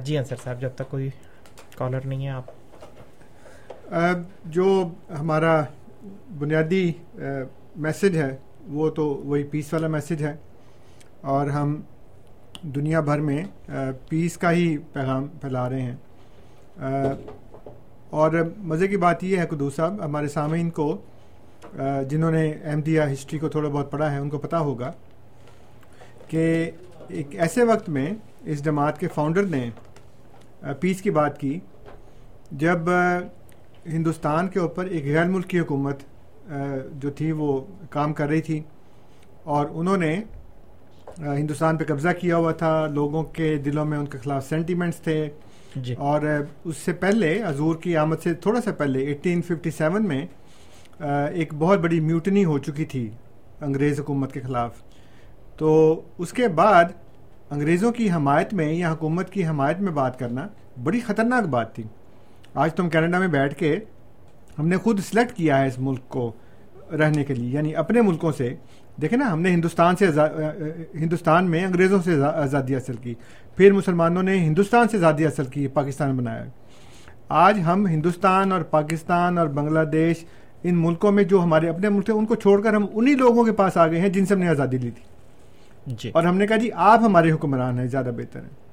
[0.05, 1.09] جی انصر صاحب، جب تک کوئی
[1.77, 2.45] کالر نہیں ہے، آپ
[4.45, 4.89] جو
[5.21, 5.65] ہمارا
[6.39, 6.93] بنیادی
[7.77, 8.37] میسج ہے،
[8.69, 10.35] وہ تو وہی پیس والا میسج ہے۔
[11.21, 11.81] اور ہم
[12.63, 13.43] دنیا بھر میں
[14.09, 15.97] پیس کا ہی پیغام پھیلا رہے ہیں۔
[18.11, 20.97] اور مزے کی بات یہ ہے قدو صاحب، ہمارے سامعین کو
[22.09, 24.91] جنہوں نے احمدیہ ہسٹری کو تھوڑا بہت پڑھا ہے ان کو پتہ ہوگا
[26.29, 26.45] کہ
[27.11, 28.13] ایک ایسے وقت میں
[28.45, 29.69] اس جماعت کے فاؤنڈر نے
[30.81, 31.59] پیس کی بات کی
[32.53, 32.91] جب
[33.87, 36.03] ہندوستان کے اوپر ایک غیر ملکی حکومت
[37.01, 37.61] جو تھی وہ
[37.91, 38.61] کام کر رہی تھی
[39.45, 40.15] اور انہوں نے
[41.19, 45.29] ہندوستان پہ قبضہ کیا ہوا تھا لوگوں کے دلوں میں ان کے خلاف سینٹیمنٹس تھے
[45.77, 46.23] جی۔ اور
[46.65, 50.25] اس سے پہلے حضور کی آمد سے تھوڑا سا پہلے ایٹین ففٹی سیون میں
[50.99, 53.09] ایک بہت بڑی میوٹنی ہو چکی تھی
[53.61, 54.83] انگریز حکومت کے خلاف۔
[55.57, 56.85] تو اس کے بعد
[57.51, 60.47] انگریزوں کی حمایت میں یا حکومت کی حمایت میں بات کرنا
[60.83, 61.85] بڑی خطرناک بات تھی۔
[62.55, 63.79] آج تم کینیڈا میں بیٹھ کے
[64.59, 66.33] ہم نے خود سلیکٹ کیا ہے اس ملک کو
[66.99, 68.55] رہنے کے لیے یعنی اپنے ملکوں سے۔
[69.03, 70.07] دیکھیں نا، ہم نے ہندوستان سے
[70.95, 73.15] ہندوستان میں انگریزوں سے آزادی حاصل کی،
[73.57, 76.45] پھر مسلمانوں نے ہندوستان سے آزادی حاصل کی، پاکستان بنایا۔
[77.29, 80.25] آج ہم ہندوستان اور پاکستان اور بنگلہ دیش
[80.69, 83.45] ان ملکوں میں جو ہمارے اپنے ملک تھے ان کو چھوڑ کر ہم انہی لوگوں
[83.45, 85.03] کے پاس آ گئے ہیں جن سے ہم نے آزادی لی تھی۔
[85.87, 88.67] جی۔ اور ہم نے کہا جی آپ ہمارے حکمران ہیں زیادہ بہتر ہیں۔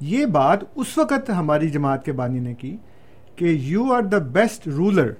[0.00, 2.76] یہ بات اس وقت ہماری جماعت کے بانی نے کی
[3.36, 5.12] کہ you are the best ruler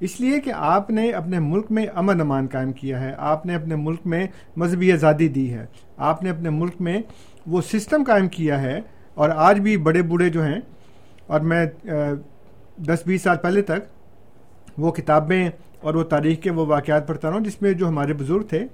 [0.00, 3.54] اس لیے کہ آپ نے اپنے ملک میں امن امان قائم کیا ہے۔ آپ نے
[3.54, 7.02] اپنے ملک میں مذہبی آزادی دی ہے۔ آپ نے اپنے ملک میں
[7.46, 8.80] وہ سسٹم قائم کیا ہے۔
[9.14, 10.60] اور آج بھی بڑے بوڑھے جو ہیں
[11.26, 11.66] اور میں
[12.76, 13.95] دس بیس سال پہلے تک
[14.78, 18.12] وہ کتابیں اور وہ تاریخ کے وہ واقعات پڑھتا رہا ہوں، جس میں جو ہمارے
[18.12, 18.66] بزرگ تھے،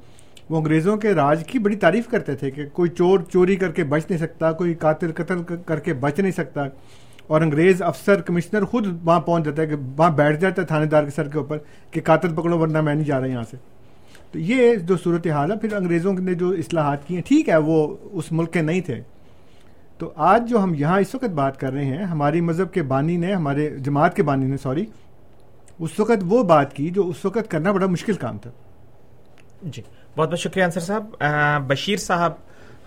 [0.51, 3.85] وہ انگریزوں کے راج کی بڑی تعریف کرتے تھے کہ کوئی چور چوری کر کے
[3.85, 6.65] بچ نہیں سکتا، کوئی قاتل قتل کر کے بچ نہیں سکتا۔
[7.27, 10.87] اور انگریز افسر، کمشنر خود وہاں پہنچ جاتا ہے کہ وہاں بیٹھ جاتا ہے تھانے
[10.87, 11.59] دار کے سر کے اوپر
[11.91, 13.57] کہ قاتل پکڑو ورنہ میں نہیں جا رہا یہاں سے۔
[14.33, 17.57] تو یہ جو صورت حال ہے، پھر انگریزوں نے جو اصلاحات کی ہیں، ٹھیک ہے،
[17.57, 19.01] وہ اس ملک کے نہیں تھے۔
[19.99, 23.17] تو آج جو ہم یہاں اس وقت بات کر رہے ہیں، ہماری مذہب کے بانی
[23.17, 24.85] نے، ہمارے جماعت کے بانی نے، سوری
[25.83, 28.51] اس وقت وہ بات کی جو اس وقت کرنا بڑا مشکل کام تھا۔
[29.63, 29.83] جی
[30.17, 31.05] بہت بہت شکریہ انصر صاحب۔
[31.67, 32.33] بشیر صاحب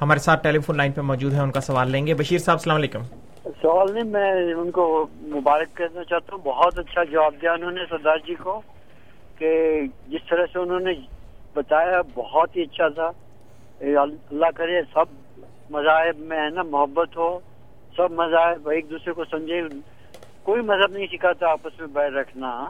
[0.02, 2.56] ہمارے ساتھ ٹیلی فون لائن پہ موجود ہیں ان کا سوال لیں گے۔ بشیر صاحب
[2.56, 3.02] السلام علیکم۔
[3.62, 7.82] سوال نہیں میں ان کو مبارک کرنا چاہتا ہوں۔ بہت اچھا جواب دیا انہوں نے
[7.90, 8.62] سردار جی کو
[9.38, 10.92] کہ جس طرح سے انہوں نے
[11.56, 13.10] بتایا بہت ہی اچھا تھا۔
[13.80, 15.14] اللہ کرے سب
[15.70, 17.40] مذاہب میں ہے نا محبت ہو
[17.98, 19.62] سب مذاہب ایک دوسرے کو سمجھے۔
[20.44, 22.66] کوئی مذہب نہیں سکھاتا آپس میں بیر رکھنا۔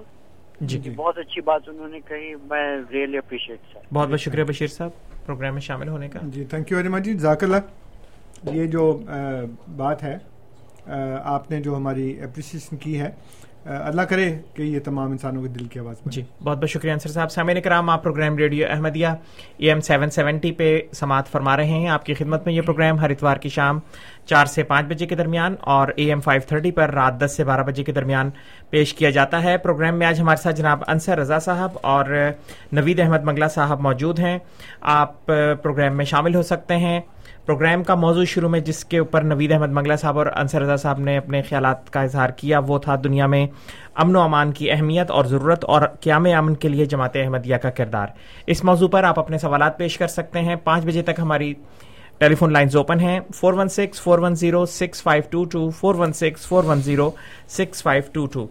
[0.62, 4.68] جی۔ جی بہت اچھی بات انہوں نے کہی میں ریئلی اپریشیٹ بہت بہت شکریہ بشیر
[4.68, 4.92] صاحب
[5.26, 9.00] پروگرام میں شامل ہونے کا۔ جی تھینک یو ویری مچ جی۔ ذاکر اللہ۔ یہ جو
[9.76, 10.18] بات ہے
[11.24, 13.12] آپ نے جو ہماری اپریسیشن کی ہے
[13.66, 17.10] اللہ کرے کہ یہ تمام انسانوں کے دل کی آواز جی بہت بہت شکریہ انصر
[17.10, 19.08] صاحب۔ سامعین کرام، آپ programme radio Ahmadiyya
[19.58, 23.00] A M seven seventy پہ سماعت فرما رہے ہیں۔ آپ کی خدمت میں یہ پروگرام
[23.00, 23.80] ہر اتوار کی شام
[24.26, 27.44] چار سے پانچ بجے کے درمیان اور اے ایم فائیو تھرٹی پر رات دس سے
[27.44, 28.30] بارہ بجے کے درمیان
[28.70, 32.06] پیش کیا جاتا ہے۔ پروگرام میں آج ہمارے ساتھ جناب انصر رضا صاحب اور
[32.72, 34.38] نوید احمد منگلا صاحب موجود ہیں۔
[34.82, 35.26] آپ
[35.62, 37.00] پروگرام میں شامل ہو سکتے ہیں۔
[37.46, 40.76] پروگرام کا موضوع شروع میں جس کے اوپر نوید احمد منگلا صاحب اور انصر رضا
[40.76, 43.48] صاحب نے اپنے خیالات کا اظہار کیا، وہ تھا دنیا میں
[43.96, 47.70] امن و امان کی اہمیت اور ضرورت اور قیام امن کے لیے جماعت احمدیہ کا
[47.70, 48.08] کردار۔
[48.48, 51.54] اس موضوع پر آپ اپنے سوالات پیش کر سکتے ہیں۔ پانچ بجے تک ہماری
[52.18, 55.70] ٹیلی فون لائنز اوپن ہیں۔ Four one six, four one zero, six five two two.
[55.70, 57.12] Four one six, four one zero,
[57.48, 58.48] six five two two.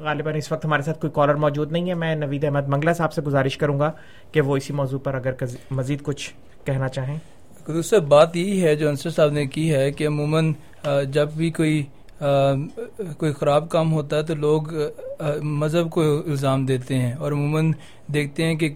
[0.00, 3.12] غالباً اس وقت ہمارے ساتھ کوئی کالر موجود نہیں ہے۔ میں نوید احمد منگلا صاحب
[3.12, 3.92] سے گزارش کروں گا
[4.32, 5.32] کہ وہ اسی موضوع پر اگر
[5.70, 7.18] مزید کچھ کہنا چاہیں۔
[7.66, 10.52] دوسرا بات یہی ہے جو انصر صاحب نے کی ہے کہ عموماً
[11.10, 11.82] جب بھی کوئی
[13.18, 14.62] کوئی خراب کام ہوتا ہے تو لوگ
[15.42, 17.72] مذہب کو الزام دیتے ہیں اور عموماً
[18.08, 18.68] دیکھتے ہیں کہ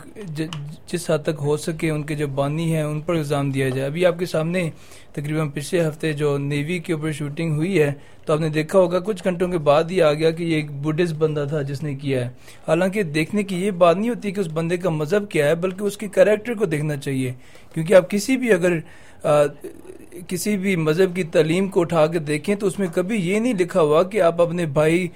[0.89, 3.87] جس حد تک ہو سکے ان کے جو بانی ہیں ان پر الزام دیا جائے۔
[3.87, 4.69] ابھی آپ کے سامنے
[5.13, 7.93] تقریباً پچھلے ہفتے جو نیوی کے اوپر شوٹنگ ہوئی ہے،
[8.27, 10.71] تو آپ نے دیکھا ہوگا کچھ گھنٹوں کے بعد ہی آ گیا کہ یہ ایک
[10.83, 12.29] بڈھسٹ بندہ تھا جس نے کیا ہے۔
[12.69, 15.85] حالانکہ دیکھنے کی یہ بات نہیں ہوتی کہ اس بندے کا مذہب کیا ہے، بلکہ
[15.85, 17.33] اس کے کریکٹر کو دیکھنا چاہیے۔
[17.75, 18.79] کیونکہ آپ کسی بھی اگر
[20.29, 23.55] کسی بھی مذہب کی تعلیم کو اٹھا کے دیکھیں تو اس میں کبھی یہ نہیں
[23.55, 25.07] لکھا ہوا کہ آپ اپنے بھائی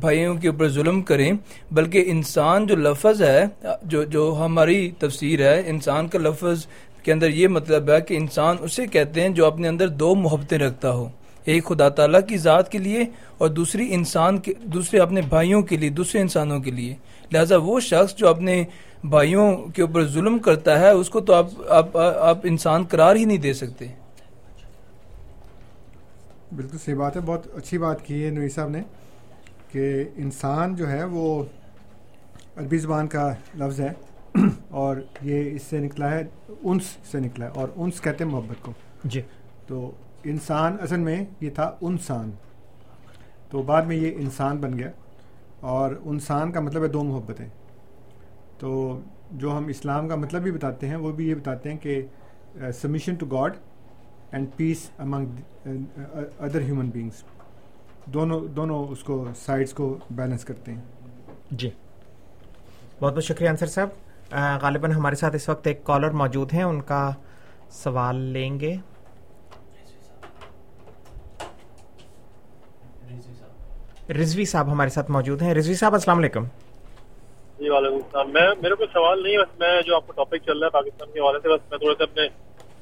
[0.00, 1.32] بھائیوں کے اوپر ظلم کریں،
[1.70, 3.44] بلکہ انسان جو لفظ ہے،
[3.82, 6.66] جو جو ہماری تفسیر ہے، انسان کا لفظ
[7.02, 10.58] کے اندر یہ مطلب ہے کہ انسان اسے کہتے ہیں جو اپنے اندر دو محبتیں
[10.58, 11.08] رکھتا ہو۔
[11.44, 13.04] ایک خدا تعالیٰ کی ذات کے لیے
[13.38, 16.94] اور دوسری انسان کے، دوسرے اپنے بھائیوں کے لیے، دوسرے انسانوں کے لیے۔
[17.32, 18.64] لہذا وہ شخص جو اپنے
[19.04, 23.24] بھائیوں کے اوپر ظلم کرتا ہے، اس کو تو آپ آپ آپ انسان قرار ہی
[23.24, 23.86] نہیں دے سکتے۔
[26.56, 28.82] بالکل صحیح بات ہے، بہت اچھی بات کی ہے نوی صاحب نے۔
[29.72, 31.44] کہ انسان جو ہے وہ
[32.56, 33.92] عربی زبان کا لفظ ہے
[34.68, 36.22] اور یہ اس سے نکلا ہے
[36.62, 38.72] انس سے نکلا ہے اور انس کہتے ہیں محبت کو۔
[39.04, 39.22] جی۔
[39.66, 39.90] تو
[40.24, 42.30] انسان اصل میں یہ تھا انسان۔
[43.50, 44.90] تو بعد میں یہ انسان بن گیا
[45.60, 47.48] اور انسان کا مطلب ہے دو محبتیں۔
[48.58, 52.06] تو جو ہم اسلام کا مطلب بھی بتاتے ہیں وہ بھی یہ بتاتے ہیں کہ
[52.74, 53.52] submission to God
[54.32, 55.26] and peace among
[56.38, 57.22] other human beings
[58.12, 60.80] دونوں دونوں اس کو سائڈس کو بیلنس کرتے ہیں۔
[61.50, 61.70] جی۔
[63.00, 63.88] بہت بہت شکریہ انصر صاحب۔
[64.62, 67.10] غالباً ہمارے ساتھ اس وقت ایک کالر موجود ہیں ان کا
[67.70, 68.76] سوال لیں گے۔
[74.10, 76.44] رضوی صاحب ہمارے ساتھ موجود ہیں۔ رضوی صاحب السلام علیکم۔
[77.58, 80.58] جی وعلیکم السلام۔ میں میرے کو سوال نہیں بس میں جو آپ کو ٹاپک چل
[80.58, 82.22] رہا ہے پاکستان کے حوالے سے بس میں تھوڑا سا اپنے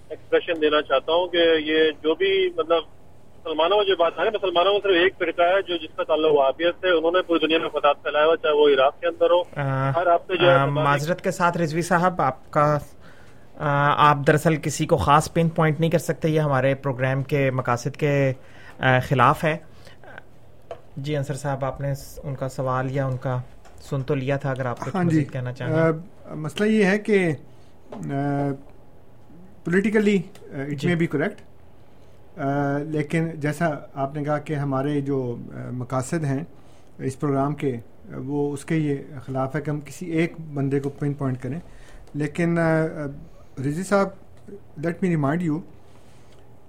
[0.08, 2.82] ایکسپریشن دینا چاہتا ہوں کہ یہ جو بھی مطلب
[3.48, 6.32] مسلمانوں میں جو بات ہے مسلمانوں میں صرف ایک فرقہ ہے جو جس کا تعلق
[6.32, 9.30] وہابیت سے انہوں نے پوری دنیا میں فساد پھیلایا ہوا چاہے وہ عراق کے اندر
[9.30, 9.40] ہو
[9.96, 12.66] ہر آپ جو معذرت کے ساتھ رضوی صاحب آپ کا
[14.00, 17.96] آپ دراصل کسی کو خاص پن پوائنٹ نہیں کر سکتے یہ ہمارے پروگرام کے مقاصد
[17.96, 18.12] کے
[19.08, 19.56] خلاف ہے۔
[20.96, 23.38] جی انصر صاحب آپ نے ان کا سوال یا ان کا
[23.80, 27.18] سن تو لیا تھا اگر آپ ہاں جی کہنا چاہیں۔ مسئلہ یہ ہے کہ
[29.64, 30.16] politically
[30.52, 31.42] it may be correct
[32.86, 35.36] لیکن جیسا آپ نے کہا کہ ہمارے جو
[35.72, 36.44] مقاصد ہیں
[36.98, 37.76] اس پروگرام کے
[38.14, 38.96] وہ اس کے یہ
[39.26, 41.60] خلاف ہے کہ ہم کسی ایک بندے کو پن پوائنٹ کریں۔
[42.14, 42.58] لیکن
[43.58, 44.08] رضی صاحب
[44.76, 45.58] لیٹ می ریمائنڈ یو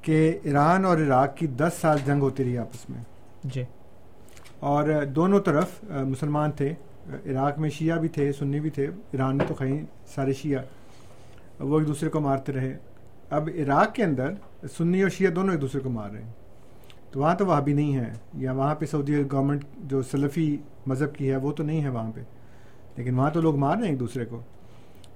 [0.01, 3.03] کہ ایران اور عراق کی دس سال جنگ ہوتی رہی آپس میں۔
[3.43, 3.63] جی۔
[4.59, 6.73] اور دونوں طرف مسلمان تھے
[7.25, 9.81] عراق میں شیعہ بھی تھے سنی بھی تھے ایران میں تو کہیں
[10.15, 10.61] سارے شیعہ۔
[11.59, 12.77] وہ ایک دوسرے کو مارتے رہے۔
[13.29, 14.33] اب عراق کے اندر
[14.77, 16.31] سنی اور شیعہ دونوں ایک دوسرے کو مار رہے ہیں۔
[17.11, 21.15] تو وہاں تو وہاں بھی نہیں ہے، یا وہاں پہ سعودی گورنمنٹ جو سلفی مذہب
[21.15, 22.21] کی ہے وہ تو نہیں ہے وہاں پہ۔
[22.97, 24.39] لیکن وہاں تو لوگ مار رہے ہیں ایک دوسرے کو۔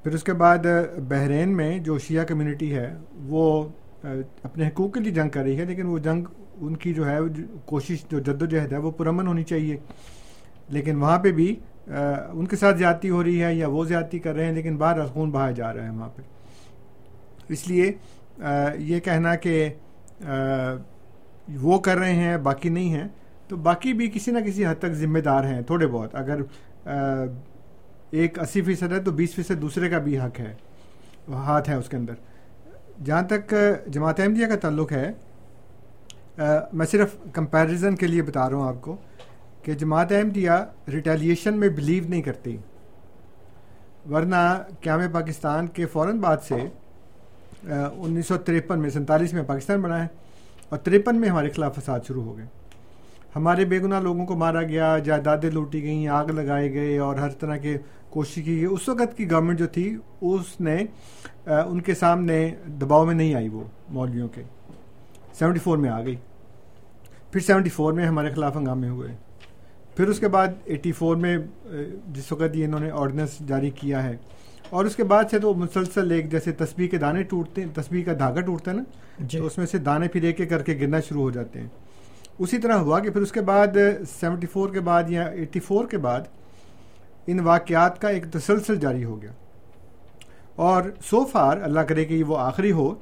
[0.04, 0.65] پھر اس کے بعد
[1.08, 2.93] بحرین میں جو شیعہ کمیونٹی ہے،
[3.26, 3.67] وہ
[4.43, 6.26] اپنے حقوق کے لیے جنگ کر رہی ہے، لیکن وہ جنگ
[6.62, 7.17] ان کی جو ہے
[7.65, 9.78] کوشش، جو جد و جہد ہے، وہ پرامن ہونی چاہیے۔
[10.69, 11.56] لیکن وہاں پہ بھی
[11.88, 15.06] ان کے ساتھ زیادتی ہو رہی ہے یا وہ زیادتی کر رہے ہیں، لیکن باہر
[15.06, 16.21] خون بہایا جا رہا ہے وہاں پہ۔
[17.49, 17.91] اس لیے
[18.77, 19.69] یہ کہنا کہ
[21.62, 23.08] وہ کر رہے ہیں، باقی نہیں ہیں۔
[23.47, 26.41] تو باقی بھی کسی نہ کسی حد تک ذمہ دار ہیں، تھوڑے بہت۔ اگر
[28.12, 30.53] ایک اسی فیصد ہے تو بیس فیصد دوسرے کا بھی حق ہے،
[31.29, 32.13] ہاتھ ہے اس کے اندر۔
[33.06, 33.53] جہاں تک
[33.88, 35.12] جماعت احمدیہ کا تعلق ہے
[36.73, 38.95] میں صرف کمپیریزن کے لیے بتا رہا ہوں آپ کو
[39.63, 40.51] کہ جماعت احمدیہ
[40.93, 42.56] ریٹیلیشن میں بلیو نہیں کرتی۔
[44.12, 44.36] ورنہ
[44.82, 46.56] قیام پاکستان کے فوراً بعد سے
[47.71, 50.08] انیس سو تریپن میں، سینتالیس میں پاکستان بنا ہے
[50.69, 52.45] اور تریپن میں ہمارے خلاف فساد شروع ہو گئے۔
[53.36, 57.30] ہمارے بے گناہ لوگوں کو مارا گیا، جائیدادیں لوٹی گئیں، آگ لگائے گئے اور ہر
[57.30, 57.78] طرح کے
[58.10, 60.78] کوشش کی گئی اس وقت کی گورنمنٹ جو تھی، اس نے
[61.45, 64.43] ان کے سامنے دباؤ میں نہیں آئی وہ مولویوں کے۔
[65.39, 66.16] سیونٹی فور میں آ گئی۔
[67.32, 69.16] پھر سیونٹی فور میں ہمارے خلاف ہنگامے ہوئے۔
[69.95, 71.38] پھر اس کے بعد ایٹی فور میں
[72.07, 74.16] جس وقت یہ انہوں نے آرڈیننس جاری کیا ہے
[74.74, 78.03] اور اس کے بعد سے تو مسلسل ایک جیسے تسبیح کے دانے ٹوٹتے ہیں تسبیح
[78.03, 78.84] کا دھاگا ٹوٹتا ہے نا؟
[79.19, 81.59] جی۔ تو اس میں سے دانے پھر ایک ایک کر کے گرنا شروع ہو جاتے
[81.59, 81.67] ہیں۔
[82.39, 83.78] اسی طرح ہوا کہ پھر اس کے بعد
[84.19, 86.21] سیونٹی فور کے بعد یا ایٹی فور کے بعد
[87.28, 89.32] ان واقعات کا ایک تسلسل جاری ہو گیا۔
[90.55, 92.95] اور سو فار اللہ کرے کہ وہ آخری ہو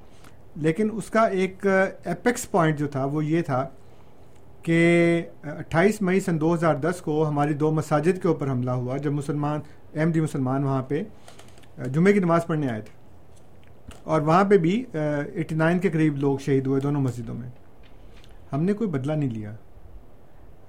[0.55, 1.67] لیکن اس کا ایک
[2.05, 3.67] اپیکس پوائنٹ جو تھا وہ یہ تھا
[4.61, 8.97] کہ اٹھائیس مئی سن دو ہزار دس کو ہماری دو مساجد کے اوپر حملہ ہوا
[8.97, 9.59] جب مسلمان
[9.95, 11.03] احمدی مسلمان وہاں پہ
[11.77, 13.01] جمعے کی نماز پڑھنے آئے تھے۔
[14.03, 14.85] اور وہاں پہ بھی
[15.33, 17.49] ایٹی نائن کے قریب لوگ شہید ہوئے دونوں مسجدوں میں۔
[18.53, 19.55] ہم نے کوئی بدلہ نہیں لیا۔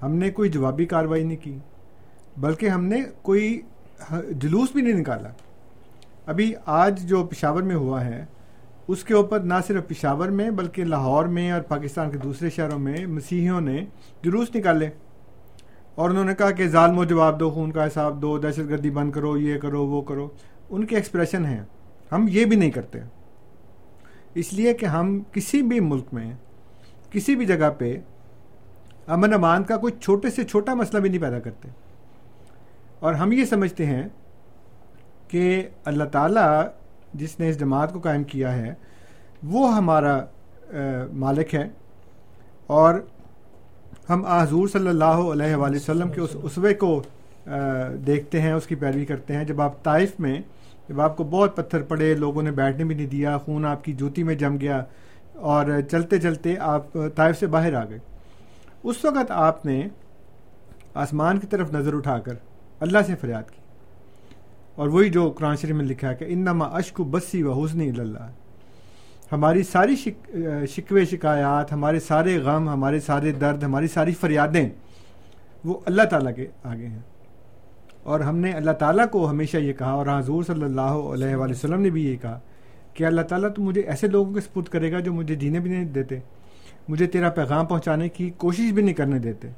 [0.02, 1.58] ہم نے کوئی جوابی کارروائی نہیں کی۔
[2.36, 3.60] بلکہ ہم نے کوئی
[4.30, 5.28] جلوس بھی نہیں نکالا۔
[6.26, 8.24] ابھی آج جو پشاور میں ہوا ہے،
[8.88, 12.78] اس کے اوپر نہ صرف پشاور میں، بلکہ لاہور میں اور پاکستان کے دوسرے شہروں
[12.78, 13.84] میں مسیحیوں نے
[14.24, 14.88] جلوس نکالے۔
[15.94, 18.90] اور انہوں نے کہا کہ ظالم و جواب دو، خون کا حساب دو، دہشت گردی
[18.90, 20.28] بند کرو، یہ کرو، وہ کرو۔
[20.72, 21.64] ان کے ایکسپریشن ہیں۔
[22.12, 22.98] ہم یہ بھی نہیں کرتے۔
[24.34, 26.32] اس لیے کہ ہم کسی بھی ملک میں،
[27.10, 28.00] کسی بھی جگہ پہ
[29.06, 31.68] امن امان کا کوئی چھوٹے سے چھوٹا مسئلہ بھی نہیں پیدا کرتے۔
[33.00, 34.02] اور ہم یہ سمجھتے ہیں
[35.28, 36.66] کہ اللہ تعالیٰ
[37.14, 38.74] جس نے اس جماعت کو قائم کیا ہے،
[39.42, 40.24] وہ ہمارا
[41.12, 41.68] مالک ہے۔
[42.66, 42.94] اور
[44.10, 47.02] ہم حضور صلی اللہ علیہ وآلہ وسلم کے اس اسوے کو
[48.06, 50.40] دیکھتے ہیں، اس کی پیروی کرتے ہیں۔ جب آپ طائف میں
[50.88, 53.92] جب آپ کو بہت پتھر پڑے، لوگوں نے بیٹھنے بھی نہیں دیا، خون آپ کی
[53.92, 54.84] جوتی میں جم گیا
[55.36, 57.98] اور چلتے چلتے آپ طائف سے باہر آ گئے۔
[58.82, 59.88] اس وقت آپ نے
[60.94, 62.34] آسمان کی طرف نظر اٹھا کر
[62.80, 63.60] اللہ سے فریاد کی۔
[64.74, 68.30] اور وہی جو قرآن شریف میں لکھا ہے کہ انما اشک بسی و حسنی اللہ۔
[69.32, 70.36] ہماری ساری شک،
[70.68, 74.68] شکوے، شکایات، ہمارے سارے غم، ہمارے سارے درد، ہماری ساری فریادیں
[75.64, 77.00] وہ اللہ تعالیٰ کے آگے ہیں۔
[78.02, 81.52] اور ہم نے اللہ تعالیٰ کو ہمیشہ یہ کہا اور حضور صلی اللہ علیہ وآلہ
[81.52, 82.38] وسلم نے بھی یہ کہا
[82.94, 85.70] کہ اللہ تعالیٰ تو مجھے ایسے لوگوں کے سپرد کرے گا جو مجھے جینے بھی
[85.70, 86.18] نہیں دیتے
[86.88, 89.48] مجھے تیرا پیغام پہنچانے کی کوشش بھی نہیں کرنے دیتے۔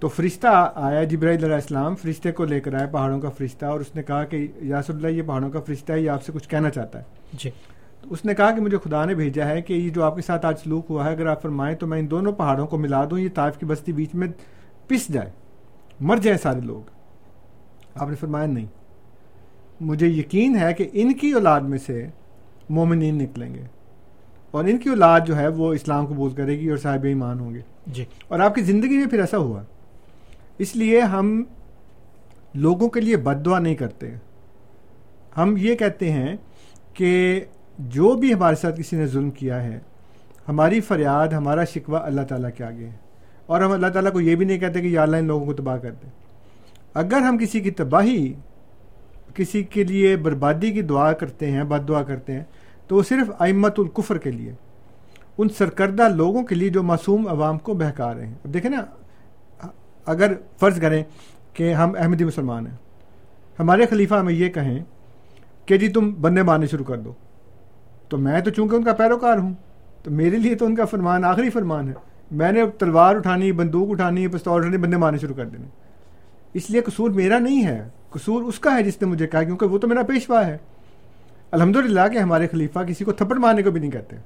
[0.00, 3.80] تو فرشتہ آیا جبرائیل علیہ السلام فرشتے کو لے کر آیا پہاڑوں کا فرشتہ اور
[3.80, 6.48] اس نے کہا کہ یاس اللہ یہ پہاڑوں کا فرشتہ ہے یہ آپ سے کچھ
[6.48, 7.50] کہنا چاہتا ہے۔ جی۔
[8.02, 10.22] تو اس نے کہا کہ مجھے خدا نے بھیجا ہے کہ یہ جو آپ کے
[10.22, 13.04] ساتھ آج سلوک ہوا ہے اگر آپ فرمائیں تو میں ان دونوں پہاڑوں کو ملا
[13.10, 14.28] دوں یہ طائف کی بستی بیچ میں
[14.88, 15.30] پس جائے
[16.00, 17.01] مر جائیں سارے لوگ۔
[17.94, 18.66] آپ نے فرمایا نہیں۔
[19.80, 22.06] مجھے یقین ہے کہ ان کی اولاد میں سے
[22.68, 23.62] مومنین نکلیں گے۔
[24.50, 27.54] اور ان کی اولاد جو ہے وہ اسلام قبول کرے گی اور صاحب ایمان ہوں
[27.54, 29.62] گے۔ جی۔ اور آپ کی زندگی میں پھر ایسا ہوا۔
[30.58, 31.44] اس لیے ہم
[32.54, 34.10] لوگوں کے لیے بد دعا نہیں کرتے۔
[35.36, 36.36] ہم یہ کہتے ہیں
[36.94, 37.44] کہ
[37.78, 39.80] جو بھی ہمارے ساتھ کسی نے ظلم کیا ہے
[40.48, 42.96] ہماری فریاد ہمارا شکوہ اللہ تعالیٰ کے آگے ہے۔
[43.46, 45.52] اور ہم اللہ تعالیٰ کو یہ بھی نہیں کہتے کہ یا اللہ ان لوگوں کو
[45.52, 46.10] تباہ کر دیں
[46.94, 48.32] اگر ہم کسی کی تباہی،
[49.34, 52.44] کسی کے لیے بربادی کی دعا کرتے ہیں، بد دعا کرتے ہیں،
[52.86, 54.52] تو وہ صرف امت القفر کے لیے،
[55.38, 58.84] ان سرکردہ لوگوں کے لیے جو معصوم عوام کو بہکا رہے ہیں۔ اب دیکھیں نا،
[60.06, 61.02] اگر فرض کریں
[61.52, 62.76] کہ ہم احمدی مسلمان ہیں،
[63.58, 64.84] ہمارے خلیفہ ہمیں یہ کہیں
[65.66, 67.12] کہ جی تم بندے مارنے شروع کر دو۔
[68.08, 69.54] تو میں تو چونکہ ان کا پیروکار ہوں،
[70.02, 71.94] تو میرے لیے تو ان کا فرمان آخری فرمان ہے۔
[72.30, 75.66] میں نے تلوار اٹھانی، بندوق اٹھانی، پستول اٹھانی، بندے مارنے شروع کر دینے۔
[76.54, 79.66] اس لیے قصور میرا نہیں ہے۔ قصور اس کا ہے جس نے مجھے کہا کیونکہ
[79.66, 80.58] وہ تو میرا پیشوا ہے۔
[81.50, 84.16] الحمد للہ کہ ہمارے خلیفہ کسی کو تھپڑ مارنے کو بھی نہیں کہتے۔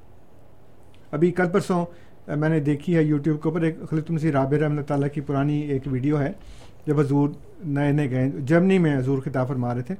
[1.11, 1.85] ابھی کل پرسوں
[2.27, 5.59] میں نے دیکھی ہے یوٹیوب کے اوپر ایک خلیف مسیح رابع رحمۃ تعالیٰ کی پرانی
[5.59, 6.31] ایک ویڈیو ہے،
[6.85, 7.29] جب حضور
[7.65, 9.95] نئے نئے گئے، جرمنی میں حضور خطاب فرما رہے تھے۔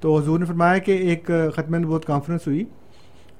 [0.00, 2.64] تو حضور نے فرمایا کہ ایک ختم نبوت کانفرنس ہوئی۔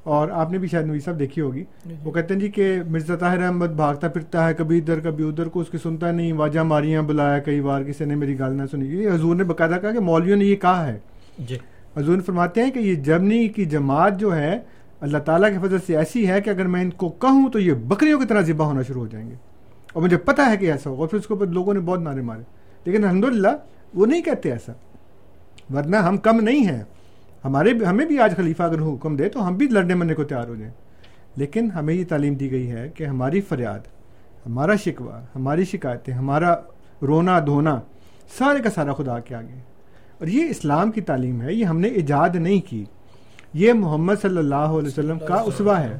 [0.02, 2.78] اور آپ نے بھی شاید نوی صاحب دیکھی ہوگی۔ جی۔ وہ کہتے ہیں جی کہ
[2.88, 6.32] مرزا طاہر احمد بھاگتا پھرتا ہے کبھی ادھر کبھی ادھر کو اس کی سنتا نہیں
[6.32, 9.76] واجہ ماریاں بلایا کئی بار کسی نے میری گال نہ سنی۔ یہ حضور نے باقاعدہ
[9.82, 10.98] کہا کہ مولویوں نے یہ کہا ہے۔
[11.38, 11.58] جی۔
[11.96, 14.58] حضور نے فرماتے ہیں کہ یہ جرمنی کی جماعت جو ہے
[15.00, 17.72] اللہ تعالیٰ کے فضل سے ایسی ہے کہ اگر میں ان کو کہوں تو یہ
[17.72, 19.34] بکریوں کی طرح ذبح ہونا شروع ہو جائیں گے۔
[19.92, 22.20] اور مجھے پتہ ہے کہ ایسا ہوگا پھر اس کے اوپر لوگوں نے بہت نعرے
[22.20, 22.42] مارے۔
[22.84, 23.46] لیکن الحمد
[23.94, 24.72] وہ نہیں کہتے ایسا۔
[25.74, 26.82] ورنہ ہم کم نہیں ہیں۔
[27.44, 30.48] ہمارے ہمیں بھی آج خلیفہ اگر حکم دے تو ہم بھی لڑنے مرنے کو تیار
[30.48, 30.72] ہو جائیں۔
[31.36, 33.78] لیکن ہمیں یہ تعلیم دی گئی ہے کہ ہماری فریاد
[34.46, 36.54] ہمارا شکوہ ہماری شکایتیں ہمارا
[37.02, 37.80] رونا دھونا
[38.38, 39.60] سارے کا سارا خدا کے آگے۔
[40.18, 42.84] اور یہ اسلام کی تعلیم ہے یہ ہم نے ایجاد نہیں کی۔
[43.54, 45.98] یہ محمد صلی اللہ علیہ وسلم کا اسوا ہے۔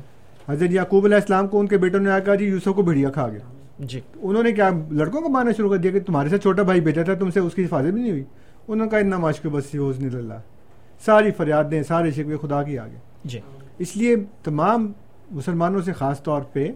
[0.49, 3.11] حضرت یعقوب علیہ السلام کو ان کے بیٹوں نے آ کہا جی یوسف کو بھیڑیا
[3.11, 3.39] کھا گیا۔
[3.79, 6.81] جی۔ انہوں نے کیا لڑکوں کو مارنا شروع کر دیا کہ تمہارے ساتھ چھوٹا بھائی
[6.81, 8.25] بیٹا تھا تم سے اس کی حفاظت بھی نہیں ہوئی۔
[8.69, 10.35] انہوں نے کہا اتنا ماشق بس حوض اللہ
[11.07, 13.41] ساری فریادیں سارے شکوے خدا کی آگے۔ جی۔
[13.79, 14.93] اس لیے تمام
[15.31, 16.69] مسلمانوں سے خاص طور پہ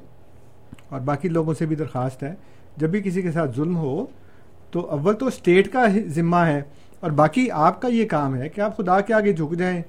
[0.89, 2.35] اور باقی لوگوں سے بھی درخواست ہے
[2.77, 4.07] جب بھی کسی کے ساتھ ظلم ہو
[4.71, 6.63] تو اول تو اسٹیٹ کا ذمہ ہے
[7.01, 9.83] اور باقی آپ کا یہ کام ہے کہ آپ خدا کے آگے جھک جائیں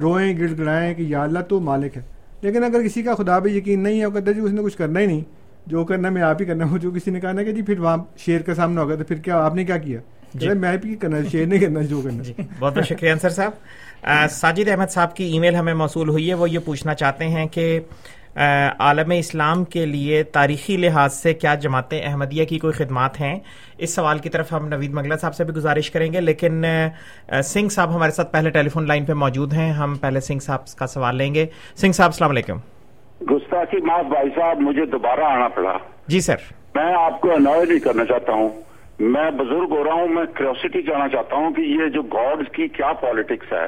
[0.00, 2.02] روئیں گڑ گڑائیں کہ یا اللہ تو مالک ہے۔
[2.42, 4.76] لیکن اگر کسی کا خدا پہ یقین نہیں ہے وہ کہتا جی اس نے کچھ
[4.76, 5.20] کرنا ہی نہیں
[5.66, 7.78] جو کرنا میں آپ ہی کرنا ہوں۔ جو کسی نے کہا نا کہ جی پھر
[7.78, 10.00] وہاں شیر کا سامنا ہوگا تو پھر کیا آپ نے کیا کیا؟
[10.34, 13.52] میں بھی کرنا شیر نہیں کرنا جو کرنا جی۔ بہت بہت شکریہ انصر صاحب۔
[14.30, 17.46] ساجد احمد صاحب کی ای میل ہمیں موصول ہوئی ہے۔ وہ یہ پوچھنا چاہتے ہیں
[17.46, 17.80] کہ
[18.78, 23.38] عالم اسلام کے لیے تاریخی لحاظ سے کیا جماعت احمدیہ کی کوئی خدمات ہیں؟
[23.78, 26.64] اس سوال کی طرف ہم نوید مغلا صاحب سے بھی گزارش کریں گے لیکن
[27.44, 30.66] سنگھ صاحب ہمارے ساتھ پہلے ٹیلی فون لائن پہ موجود ہیں۔ ہم پہلے سنگھ صاحب
[30.66, 32.56] کا سوال لیں گے۔ سنگھ صاحب السلام علیکم۔
[33.30, 36.36] گستاخی معاف بھائی صاحب مجھے دوبارہ آنا پڑا۔ جی سر۔
[36.74, 38.48] میں آپ کو انوائے نہیں کرنا چاہتا ہوں۔
[39.02, 42.68] میں بزرگ ہو رہا ہوں میں کریوسٹی جانا چاہتا ہوں کہ یہ جو گاڈ کی
[42.68, 43.64] کیا پالیٹکس ہے؟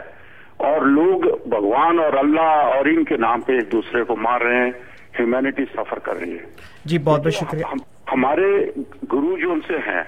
[0.57, 4.57] اور لوگ بھگوان اور اللہ اور ان کے نام پہ ایک دوسرے کو مار رہے
[4.57, 4.71] ہیں
[5.19, 6.45] ہیومینٹی سفر کر رہی ہے۔
[6.85, 8.67] جی بہت بہت شکریہ۔ ہم- ہمارے
[9.13, 10.03] گرو جو ان سے ہیں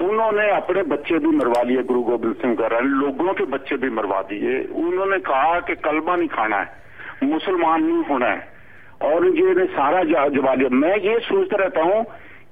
[0.00, 3.88] انہوں نے اپنے بچے بھی مروا لیے گرو گوبند سنگھ کر لوگوں کے بچے بھی
[3.88, 6.78] مروا دیے۔ انہوں نے کہا کہ کلمہ نہیں کھانا ہے
[7.22, 8.58] مسلمان نہیں ہونا ہے۔
[8.98, 12.02] اور یہ نے سارا جا- جوا لیا میں یہ سوچتا رہتا ہوں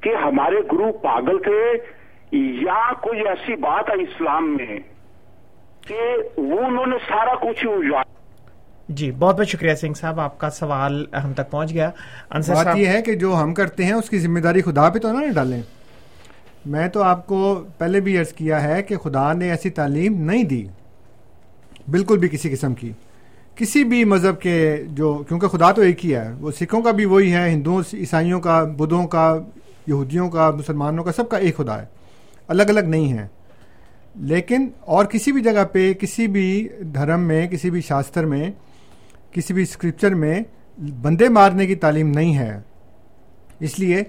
[0.07, 1.79] کہ ہمارے گرو پاگل تھے
[2.63, 4.79] یا کوئی ایسی بات ہے اسلام میں
[5.87, 8.03] کہ وہ انہوں نے سارا کچھ ہی اجاڑ
[8.89, 11.91] جی بہت بہت شکریہ سنگھ صاحب آپ کا سوال ہم تک پہنچ گیا۔
[12.31, 14.89] انصر بات صاحب یہ ہے کہ جو ہم کرتے ہیں اس کی ذمہ داری خدا
[14.89, 15.63] پہ تو نہ ڈالیں۔
[16.67, 20.45] میں تو آپ کو پہلے بھی عرض کیا ہے کہ خدا نے ایسی تعلیم نہیں
[20.45, 20.67] دی۔
[21.91, 22.93] بالکل بھی کسی قسم کی۔
[23.55, 27.05] کسی بھی مذہب کے جو کیونکہ خدا تو ایک ہی ہے وہ سکھوں کا بھی
[27.05, 29.39] وہی ہے ہندوؤں عیسائیوں کا بدھوں کا
[29.87, 31.87] یہودیوں کا، مسلمانوں کا سب کا ایک خدا ہے۔
[32.49, 33.27] الگ الگ نہیں ہے۔
[34.15, 38.51] لیکن اور کسی بھی جگہ پہ، کسی بھی دھرم میں، کسی بھی شاستر میں،
[39.31, 40.41] کسی بھی اسکرپچر میں
[41.03, 42.61] بندے مارنے کی تعلیم نہیں ہے۔
[43.61, 44.03] اس لیے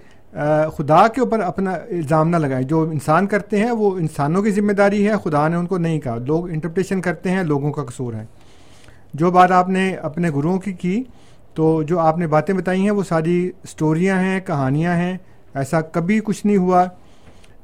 [0.78, 4.72] خدا کے اوپر اپنا الزام نہ لگائیں۔ جو انسان کرتے ہیں، وہ انسانوں کی ذمہ
[4.72, 8.14] داری ہے۔ خدا نے ان کو نہیں کہا۔ لوگ انٹرپریشن کرتے ہیں، لوگوں کا قصور
[8.14, 8.26] ہے۔
[9.14, 11.04] جو بات آپ نے اپنے گروؤں کی کی،
[11.54, 15.18] تو جو آپ نے باتیں بتائی ہیں، وہ ساری سٹوریاں ہیں، کہانیاں ہیں۔
[15.58, 16.86] ایسا کبھی کچھ نہیں ہوا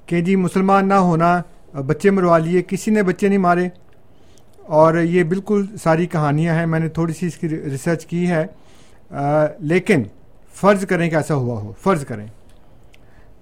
[0.06, 1.42] کہ جی مسلمان نہ ہونا
[1.74, 3.68] بچے مروا لیے کسی نے بچے نہیں مارے۔
[4.64, 8.46] اور یہ بالکل ساری کہانیاں ہیں میں نے تھوڑی سی اس کی ریسرچ کی ہے۔
[9.12, 10.04] آ، لیکن
[10.54, 12.28] فرض کریں کہ ایسا ہوا ہو فرض کریں۔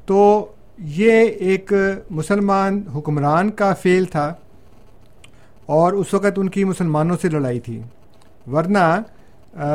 [0.06, 0.46] تو
[0.78, 1.74] یہ ایک
[2.10, 4.34] مسلمان حکمران کا فیل تھا
[5.66, 7.82] اور اس وقت ان کی مسلمانوں سے لڑائی تھی۔
[8.52, 9.02] ورنہ
[9.54, 9.66] آ،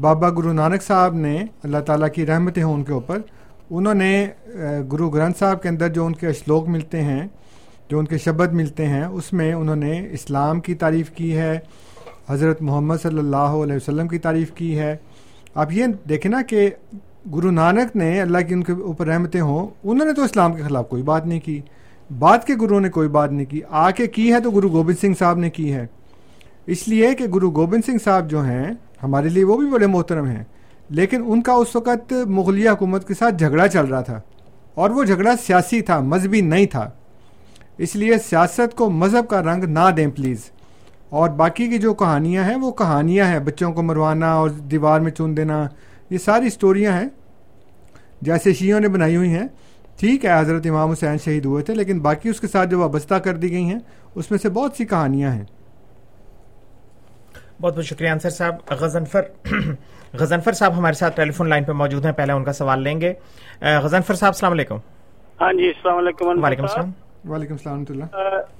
[0.00, 3.18] بابا گرو نانک صاحب نے اللہ تعالیٰ کی رحمتیں ہوں ان کے اوپر
[3.70, 4.26] انہوں نے
[4.92, 7.26] گرو گرنتھ صاحب کے اندر جو ان کے اشلوک ملتے ہیں،
[7.88, 11.58] جو ان کے شبد ملتے ہیں، اس میں انہوں نے اسلام کی تعریف کی ہے،
[12.28, 14.96] حضرت محمد صلی اللہ علیہ وسلم کی تعریف کی ہے۔
[15.54, 16.68] آپ یہ دیکھیں نا کہ
[17.34, 20.62] گرو نانک نے اللہ کی ان کے اوپر رحمتیں ہوں، انہوں نے تو اسلام کے
[20.62, 21.60] خلاف کوئی بات نہیں کی،
[22.18, 25.00] بعد کے گرو نے کوئی بات نہیں کی آ کے کی ہے تو گرو گوبند
[25.00, 25.86] سنگھ صاحب نے کی ہے۔
[26.66, 28.64] اس لیے کہ گرو گوبند سنگھ صاحب جو ہیں،
[29.02, 30.44] ہمارے لیے وہ بھی بڑے محترم ہیں۔
[30.88, 34.20] لیکن ان کا اس وقت مغلیہ حکومت کے ساتھ جھگڑا چل رہا تھا
[34.74, 36.90] اور وہ جھگڑا سیاسی تھا، مذہبی نہیں تھا۔
[37.78, 40.50] اس لیے سیاست کو مذہب کا رنگ نہ دیں پلیز۔
[41.08, 45.10] اور باقی کی جو کہانیاں ہیں، وہ کہانیاں ہیں، بچوں کو مروانا اور دیوار میں
[45.10, 45.68] چون دینا،
[46.10, 47.08] یہ ساری سٹوریاں ہیں۔
[48.20, 49.48] جیسے شیعوں نے بنائی ہوئی ہیں۔
[49.96, 53.14] ٹھیک ہے، حضرت امام حسین شہید ہوئے تھے، لیکن باقی اس کے ساتھ جو وابستہ
[53.14, 53.78] کر دی گئی ہیں،
[54.14, 55.44] اس میں سے بہت سی کہانیاں ہیں۔
[57.62, 59.22] بہت بہت شکریہ انصر صاحب۔ غزنفر
[60.14, 63.00] غزنفر صاحب ہمارے ساتھ ٹیلی فون لائن پہ موجود ہیں پہلے ان کا سوال لیں
[63.00, 63.12] گے۔
[63.82, 64.76] غزنفر صاحب السلام علیکم۔
[65.40, 66.90] ہاں جی السلام علیکم وعلیکم۔ السلام۔
[67.30, 68.04] وعلیکم السلام اللہ۔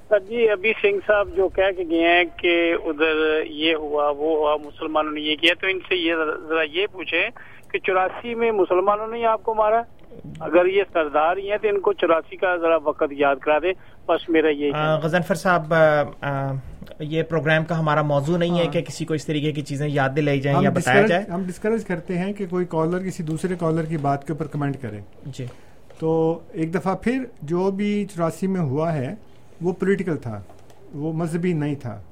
[0.08, 4.36] سر جی ابھی سنگھ صاحب جو کہہ کے گئے ہیں کہ ادھر یہ ہوا وہ
[4.38, 6.14] ہوا مسلمانوں نے یہ کیا تو ان سے یہ
[6.48, 7.30] ذرا یہ پوچھیں
[7.70, 9.82] کہ چوراسی میں مسلمانوں نے آپ کو مارا؟
[10.40, 13.72] اگر یہ سردار ہی ہیں تو ان کو چوراسی کا ذرا وقت یاد کرا دیں۔
[14.06, 14.72] بس میرا یہ
[15.02, 15.74] غزنفر صاحب
[16.98, 20.08] یہ پروگرام کا ہمارا موضوع نہیں ہے کہ کسی کو اس طریقے کی چیزیں یاد
[20.16, 23.84] دلائی جائیں یا بتایا جائے۔ ہم ڈسکریج کرتے ہیں کہ کوئی کالر کسی دوسرے کالر
[23.84, 25.46] کی بات کے اوپر کمنٹ کرے۔ جی۔
[25.98, 29.14] تو ایک دفعہ پھر جو بھی چوراسی میں ہوا ہے
[29.60, 30.40] وہ پولیٹیکل تھا
[30.94, 32.02] وہ مذہبی نہیں تھا۔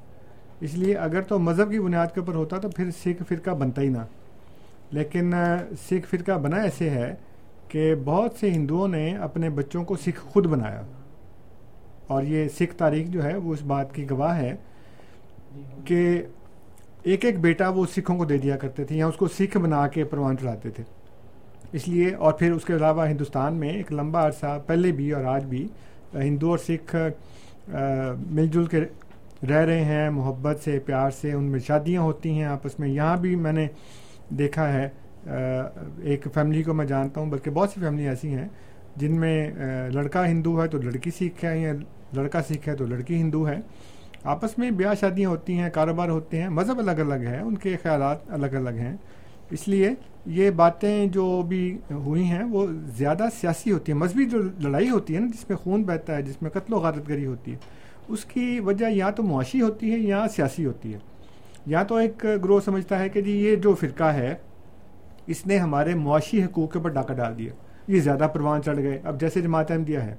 [0.60, 3.82] اس لیے اگر تو مذہب کی بنیاد کے اوپر ہوتا تو پھر سکھ فرقہ بنتا
[3.82, 3.98] ہی نہ۔
[4.90, 5.32] لیکن
[5.90, 7.14] سکھ فرقہ بنا ایسے ہے
[7.68, 10.82] کہ بہت سے ہندوؤں نے اپنے بچوں کو سکھ خود بنایا۔
[12.06, 14.56] اور یہ سکھ تاریخ جو ہے وہ اس بات کی گواہ ہے
[15.84, 16.22] کہ
[17.02, 19.86] ایک ایک بیٹا وہ سکھوں کو دے دیا کرتے تھے یا اس کو سکھ بنا
[19.88, 20.84] کے پروان چڑھاتے تھے۔
[21.72, 25.24] اس لیے اور پھر اس کے علاوہ ہندوستان میں ایک لمبا عرصہ پہلے بھی اور
[25.34, 25.66] آج بھی
[26.14, 26.94] ہندو اور سکھ
[28.30, 28.80] مل جل کے
[29.48, 33.16] رہ رہے ہیں، محبت سے، پیار سے، ان میں شادیاں ہوتی ہیں آپس میں۔ یہاں
[33.20, 33.66] بھی میں نے
[34.38, 34.88] دیکھا ہے
[36.02, 38.46] ایک فیملی کو میں جانتا ہوں، بلکہ بہت سی فیملی ایسی ہیں
[38.96, 39.50] جن میں
[39.92, 41.72] لڑکا ہندو ہے تو لڑکی سکھ ہے یا
[42.16, 43.56] لڑکا سکھ ہے تو لڑکی ہندو ہے۔
[44.26, 47.76] آپس میں بیاہ شادیاں ہوتی ہیں، کاروبار ہوتے ہیں، مذہب الگ الگ ہے، ان کے
[47.82, 48.96] خیالات الگ الگ ہیں۔
[49.50, 49.90] اس لیے
[50.26, 55.14] یہ باتیں جو بھی ہوئی ہیں، وہ زیادہ سیاسی ہوتی ہیں، مذہبی جو لڑائی ہوتی
[55.14, 57.56] ہے نا، جس میں خون بہتا ہے، جس میں قتل و غارت گری ہوتی ہے۔
[58.08, 60.98] اس کی وجہ یا تو معاشی ہوتی ہے یا سیاسی ہوتی ہے۔
[61.66, 64.34] یا تو ایک گروہ سمجھتا ہے کہ جی یہ جو فرقہ ہے،
[65.26, 67.52] اس نے ہمارے معاشی حقوق کے اوپر ڈاکہ ڈال دیا۔
[67.88, 70.14] یہ زیادہ پروان چڑھ گئے۔ اب جیسے جماعت احمدیہ ہے۔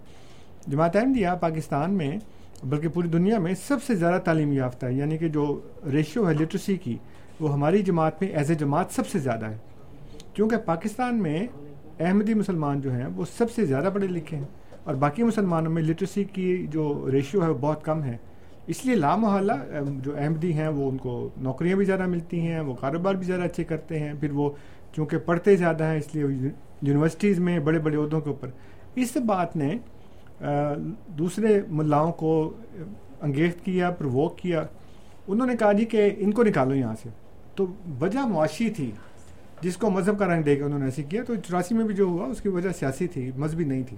[0.68, 2.18] جماعت احمدیہ پاکستان میں
[2.64, 5.60] بلکہ پوری دنیا میں سب سے زیادہ تعلیم یافتہ ہے یعنی کہ جو
[5.92, 6.98] ریشو ہے لٹریسی کی،
[7.40, 9.58] وہ ہماری جماعت میں ایز اے جماعت سب سے زیادہ ہے۔
[10.34, 11.48] کیونکہ پاکستان میں
[12.00, 14.46] احمدی مسلمان جو ہیں، وہ سب سے زیادہ پڑھے لکھے ہیں
[14.84, 18.18] اور باقی مسلمانوں میں لٹریسی کی جو ریشیو ہے، وہ بہت کم ہے۔
[18.68, 19.54] اس لیے لامحالہ
[20.04, 23.42] جو احمدی ہیں، وہ ان کو نوکریاں بھی زیادہ ملتی ہیں، وہ کاروبار بھی زیادہ
[23.42, 24.50] اچھے کرتے ہیں، پھر وہ
[24.96, 26.24] چونکہ پڑھتے زیادہ ہیں، اس لیے
[26.82, 28.50] یونیورسٹیز میں بڑے بڑے عہدوں کے اوپر۔
[28.96, 29.78] اس بات نے
[31.08, 32.54] دوسرے ملاؤں کو
[33.22, 34.64] انگیخت کیا پرووک کیا۔
[35.28, 37.10] انہوں نے کہا جی کہ ان کو نکالو یہاں سے۔
[37.56, 37.66] تو
[38.00, 38.92] وجہ معاشی تھی
[39.62, 41.96] جس کو مذہب کا رنگ دے کے انہوں نے ایسے کیا تو چوراسی میں بھی
[41.96, 43.98] جو ہوا اس کی وجہ سیاسی تھی مذہبی نہیں تھی۔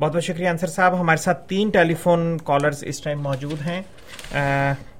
[0.00, 3.82] بہت بہت شکریہ انصر صاحب۔ ہمارے ساتھ تین ٹیلی فون کالرز اس ٹائم موجود ہیں۔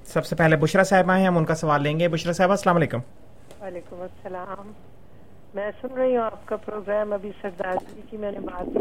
[0.05, 2.75] سب سے پہلے بشرا صاحبہ ہیں ہم ان کا سوال لیں گے۔ بشرا صاحبہ السلام
[2.75, 2.99] علیکم۔
[3.61, 4.71] وعلیکم السلام۔
[5.53, 8.73] میں سن رہی ہوں آپ کا پروگرام ابھی سردار جی کی میں نے بات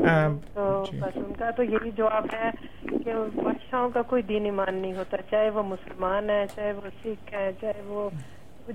[0.55, 2.51] تو جی۔ بس ان کا تو یہی جواب ہے
[2.83, 7.35] کہ بادشاہوں کا کوئی دین ایمان نہیں ہوتا چاہے وہ مسلمان ہے چاہے وہ سکھ
[7.35, 8.09] ہیں چاہے وہ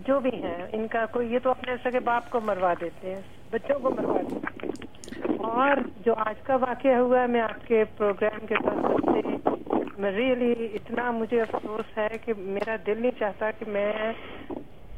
[0.05, 3.21] جو بھی ہیں ان کا کوئی یہ تو اپنے سگے باپ کو مروا دیتے ہیں
[3.51, 7.83] بچوں کو مروا دیتے ہیں اور جو آج کا واقعہ ہوا ہے میں آپ کے
[7.97, 9.51] پروگرام کے تعلق سے
[9.97, 13.91] میں ریئلی اتنا مجھے افسوس ہے کہ میرا دل نہیں چاہتا کہ میں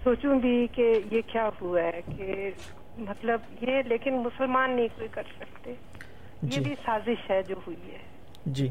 [0.03, 2.49] سوچوں بھی کہ یہ کیا ہوا ہے کہ
[2.97, 7.91] مطلب یہ لیکن مسلمان نہیں کوئی کر سکتے۔ یہ جی۔ بھی سازش ہے جو ہوئی
[7.91, 7.97] ہے۔
[8.45, 8.69] جی۔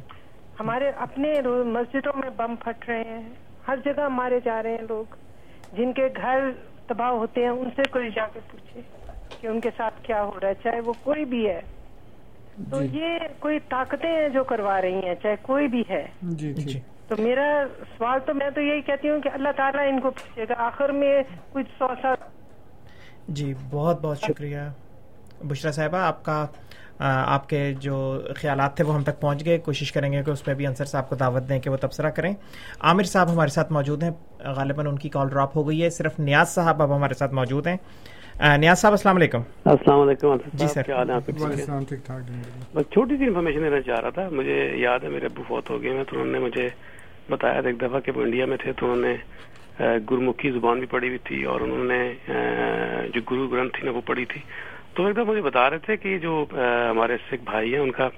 [0.60, 3.28] ہمارے اپنے مسجدوں میں بم پھٹ رہے ہیں۔
[3.68, 5.14] ہر جگہ مارے جا رہے ہیں لوگ۔
[5.72, 6.38] جن کے گھر
[6.86, 8.80] تباہ ہوتے ہیں ان سے کوئی جا کے پوچھے
[9.40, 11.60] کہ ان کے ساتھ کیا ہو رہا ہے چاہے وہ کوئی بھی ہے۔
[12.70, 16.54] تو جی۔ یہ کوئی طاقتیں ہیں جو کروا رہی ہیں چاہے کوئی بھی ہے۔ جی
[16.54, 17.64] جی۔ تو میرا
[17.98, 20.88] سوال تو میں تو یہی کہتی ہوں کہ اللہ تعالیٰ ان کو پوچھے گا۔ آخر
[20.92, 22.14] میں کچھ سو سال
[23.28, 24.58] جی بہت بہت شکریہ۔
[25.44, 26.46] بشرا صاحبہ آپ کا
[27.26, 27.94] آپ کے جو
[28.36, 30.84] خیالات تھے وہ ہم تک پہنچ گئے۔ کوشش کریں گے کہ اس پہ بھی انصر
[30.84, 32.32] صاحب کو دعوت دیں کہ وہ تبصرہ کریں۔
[32.80, 34.10] عامر صاحب ہمارے ساتھ موجود ہیں۔
[34.56, 37.66] غالباً ان کی کال ڈراپ ہو گئی ہے۔ صرف نیاز صاحب اب ہمارے ساتھ موجود
[37.66, 37.76] ہیں۔
[38.58, 40.82] نیاز صاحب السلام علیکم۔ السلام علیکم جی سر۔
[42.74, 45.82] بس چھوٹی سی انفارمیشن دینا چاہ رہا تھا۔ مجھے یاد ہے میرے ابو فوت ہو
[45.82, 46.68] گئے میں تو انہوں نے مجھے
[47.30, 49.16] بتایا تھا ایک دفعہ کہ وہ انڈیا میں تھے۔ تو انہوں نے
[49.80, 52.00] گرمکھی زبان بھی پڑھی ہوئی تھی اور انہوں نے
[53.14, 54.40] جو گرو گرنتھ تھی نا وہ پڑھی تھی۔
[54.94, 56.44] تو ایک دم مجھے بتا رہے تھے کہ جو
[56.90, 58.08] ہمارے سکھ بھائی ہیں ان کا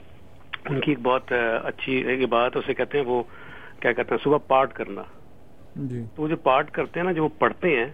[0.69, 1.33] ان کی ایک بہت
[1.63, 3.23] اچھی ایک بات اسے کہتے ہیں وہ
[3.81, 5.03] کیا کہتے ہیں صبح پارٹ کرنا۔
[5.77, 7.87] جی۔ تو وہ جو پارٹ کرتے ہیں نا جو وہ پڑھتے ہیں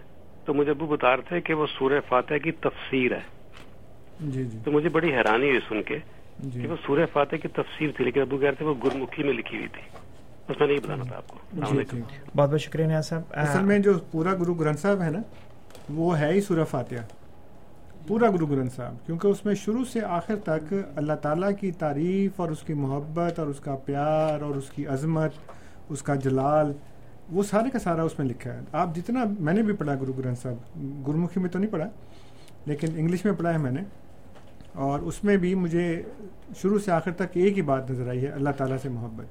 [0.45, 3.21] تو مجھے ابو بتا رہے تھے کہ وہ سورہ فاتح کی تفسیر ہے۔
[4.19, 5.97] جی جی۔ تو مجھے بڑی حیرانی ہوئی سن کے
[6.39, 9.23] جی۔ کہ وہ سورہ فاتح کی تفسیر تھی لیکن ابو کہہ رہے تھے وہ گرمکھی
[9.23, 9.81] میں لکھی ہوئی تھی۔
[10.51, 12.01] بس میں نہیں بتانا تھا آپ کو۔ جی جی
[12.35, 15.19] بہت بہت شکریہ نیاز صاحب۔ اصل میں جو پورا گرو گرنتھ صاحب ہے نا
[15.89, 16.97] وہ ہے ہی سورہ فاتحہ۔
[18.07, 22.39] پورا گرو گرنتھ صاحب کیونکہ اس میں شروع سے آخر تک اللہ تعالیٰ کی تعریف
[22.39, 25.31] اور اس کی محبت اور اس کا پیار اور اس کی عظمت
[25.89, 26.71] اس کا جلال
[27.31, 30.13] وہ سارے کا سارا اس میں لکھا ہے۔ آپ جتنا میں نے بھی پڑھا گرو
[30.13, 30.55] گرنتھ صاحب۔
[31.07, 31.89] گرمکھی میں تو نہیں پڑھا
[32.65, 33.81] لیکن انگلش میں پڑھا ہے میں نے۔
[34.73, 36.01] اور اس میں بھی مجھے
[36.55, 39.25] شروع سے آخر تک ایک ہی بات نظر آئی ہے اللہ تعالیٰ سے محبت۔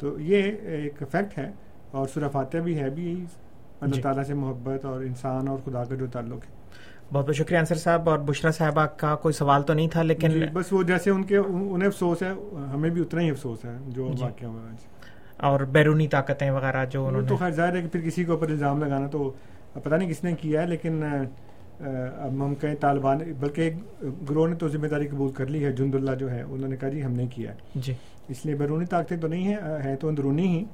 [0.00, 1.50] تو یہ ایک فیکٹ ہے
[1.90, 3.12] اور سورہ فاتح بھی ہے بھی
[3.80, 6.58] اللہ جی۔ تعالیٰ سے محبت اور انسان اور خدا کا جو تعلق ہے۔
[7.12, 10.30] بہت بہت شکریہ انصر صاحب اور بشرا صاحبہ کا کوئی سوال تو نہیں تھا لیکن
[10.30, 12.30] جی بس وہ جیسے ان کے انہیں افسوس ہے
[12.72, 14.76] ہمیں بھی اتنا ہی افسوس ہے جو جی۔ واقعہ ہوا ہے۔
[15.40, 18.30] اور بیرونی طاقتیں وغیرہ جو انہوں نے تو خیر ظاہر ہے کہ پھر کسی کے
[18.30, 19.30] اوپر الزام لگانا تو
[19.72, 21.02] پتہ نہیں کس نے کیا ہے لیکن
[22.18, 23.74] اب ہم کہیں طالبان بلکہ ایک
[24.30, 26.76] گروہ نے تو ذمہ داری قبول کر لی ہے جند اللہ جو ہے انہوں نے
[26.76, 27.92] کہا جی ہم نے کیا ہے۔ جی۔
[28.28, 30.64] اس لیے بیرونی طاقتیں تو نہیں ہیں ہیں تو اندرونی ہی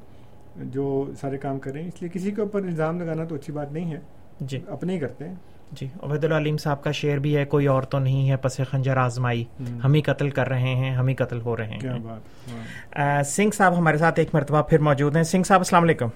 [0.57, 3.53] جو سارے کام کر رہے ہیں۔ اس لیے کسی کے اوپر الزام لگانا تو اچھی
[3.53, 3.99] بات نہیں ہے۔
[4.41, 5.35] جی۔ اپنے ہی کرتے ہیں۔
[5.73, 8.97] جی عبید العلیم صاحب کا شعر بھی ہے کوئی اور تو نہیں ہے پس خنجر
[8.97, 9.45] آزمائی۔
[9.85, 13.97] ہم۔ ہی قتل کر رہے ہیں ہم ہی قتل ہو رہے ہیں۔ سنگھ صاحب ہمارے
[13.97, 16.09] ساتھ ایک مرتبہ پھر موجود ہیں۔ سنگھ صاحب السلام علیکم۔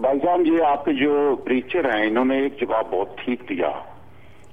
[0.00, 3.99] بھائی صاحب یہ آپ کے جو پریچر ہیں انہوں نے ایک جواب بہت ٹھیک دیا۔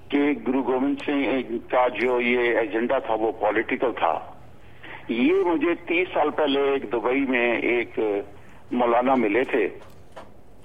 [0.10, 4.14] کہ گرو گوبند سنگھ کا جو یہ ایجنڈا تھا وہ پولیٹیکل تھا۔
[5.10, 8.00] یہ مجھے تیس سال پہلے ایک دبئی میں ایک
[8.72, 9.68] مولانا ملے تھے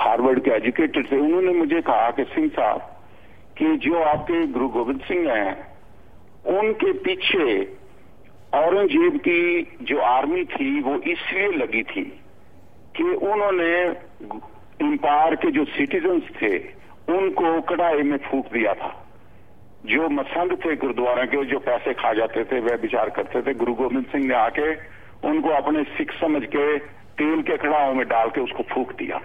[0.01, 2.80] ہارورڈ کے ایجوکیٹڈ تھے۔ انہوں نے مجھے کہا کہ سنگھ صاحب،
[3.55, 5.53] کہ جو آپ کے گرو گوبند سنگھ ہیں،
[6.45, 7.59] ان کے پیچھے
[8.53, 12.05] اورنگزیب کی جو آرمی تھی، وہ اس لیے لگی تھی
[12.93, 13.74] کہ انہوں نے
[14.80, 16.57] امپائر کے جو سٹیزنز تھے،
[17.09, 18.90] ان کو کڑھائی میں پھونک دیا تھا۔
[19.85, 23.74] جو مسنگ تھے گرودوارا کے، جو پیسے کھا جاتے تھے، وہ بچار کرتے تھے، گرو
[23.74, 24.64] گوبند سنگھ نے آ کے
[25.22, 26.66] ان کو اپنے سکھ سمجھ کے
[27.18, 29.18] تیل کے کڑاؤں میں ڈال کے اس کو پھونک دیا۔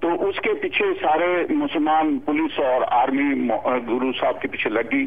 [0.00, 5.06] تو اس کے پیچھے سارے مسلمان پولیس اور آرمی گرو صاحب کے پیچھے لگ گئی۔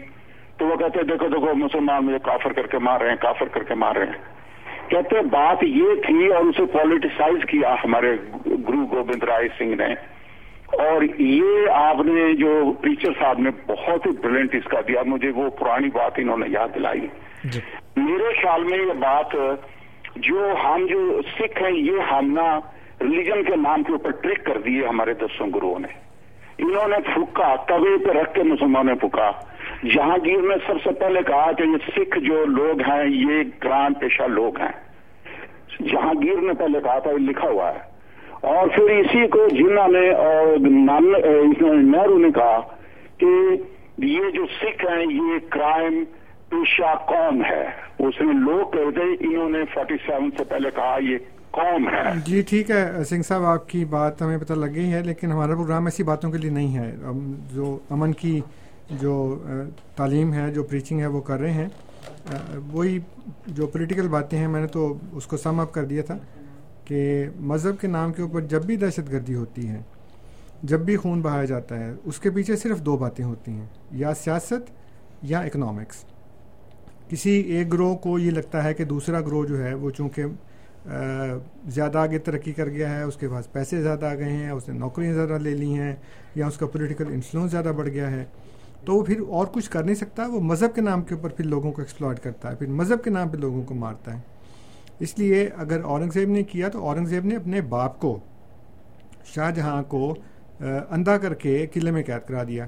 [0.58, 3.64] تو وہ کہتے دیکھو دیکھو، مسلمان مجھے کافر کر کے مار رہے ہیں، کافر کر
[3.64, 4.38] کے مار رہے ہیں۔
[4.90, 10.17] کہتے بات یہ تھی اور اسے پولیٹیسائز کیا ہمارے گرو گوبند رائے سنگھ نے۔
[10.68, 15.30] اور یہ آپ نے جو ٹیچر صاحب نے بہت ہی بریلنٹ اس کا دیا مجھے
[15.30, 17.08] وہ پرانی بات انہوں نے یاد دلائی۔
[17.96, 19.36] میرے خیال میں یہ بات
[20.16, 22.60] جو ہم جو سکھ ہیں یہ ہم نا
[23.02, 25.88] ریلیجن کے نام کے اوپر ٹرک کر دیے ہمارے دسوں گروہوں نے۔
[26.58, 29.32] انہوں نے پھکا توے پہ رکھ کے مسلمانوں نے پھکا
[29.84, 34.24] جہانگیر نے سب سے پہلے کہا کہ یہ سکھ جو لوگ ہیں یہ گران پیشہ
[34.24, 34.72] لوگ ہیں۔
[35.80, 37.87] جہانگیر نے پہلے کہا تھا یہ لکھا ہوا ہے۔
[38.42, 40.58] اور پھر اسی کو جنہوں نے اور
[41.74, 42.60] نہرو نے کہا
[43.18, 43.26] کہ
[43.98, 46.04] یہ جو سکھ ہیں، یہ کرائم
[46.50, 47.66] پیشہ قوم ہے۔
[48.00, 51.18] اس نے لوگ کہتے انہوں نے فورٹی سیون سے پہلے کہا یہ
[51.52, 55.02] قوم ہے۔ جی ٹھیک ہے، سنگھ صاحب، آپ کی بات ہمیں پتہ لگ گئی ہے،
[55.04, 56.96] لیکن ہمارا پروگرام ایسی باتوں کے لیے نہیں ہے۔
[57.54, 58.40] جو امن کی
[58.92, 59.44] جو
[59.96, 61.68] تعلیم ہے، جو پریچنگ ہے، وہ کر رہے ہیں۔
[62.72, 63.00] وہی
[63.48, 66.18] جو پولیٹیکل باتیں ہیں، میں نے تو اس کو سم اپ کر دیا تھا۔
[66.88, 69.82] کہ مذہب کے نام کے اوپر جب بھی دہشت گردی ہوتی ہے
[70.64, 74.14] جب بھی خون بہایا جاتا ہے، اس کے پیچھے صرف دو باتیں ہوتی ہیں، یا
[74.14, 74.70] سیاست
[75.24, 76.04] یا اکنامکس
[77.10, 80.26] کسی ایک گروہ کو یہ لگتا ہے کہ دوسرا گروہ جو ہے، وہ چونکہ
[81.76, 84.68] زیادہ آگے ترقی کر گیا ہے، اس کے پاس پیسے زیادہ آ گئے ہیں، اس
[84.70, 85.96] نے نوکریاں زیادہ لے لی ہیں،
[86.36, 88.24] یا اس کا پولیٹیکل انفلوئنس زیادہ بڑھ گیا ہے،
[88.86, 91.46] تو وہ پھر اور کچھ کر نہیں سکتا، وہ مذہب کے نام کے اوپر پھر
[91.46, 94.37] لوگوں کو ایکسپلائٹ کرتا ہے، پھر مذہب کے نام پہ لوگوں کو مارتا ہے۔
[95.00, 98.20] اس لیے اگر اورنگزیب نے کیا تو اورنگزیب نے اپنے باپ کو
[99.26, 100.16] شاہ جہاں کو
[100.90, 102.66] اندھا کر کے قلعے میں قید کرا دیا۔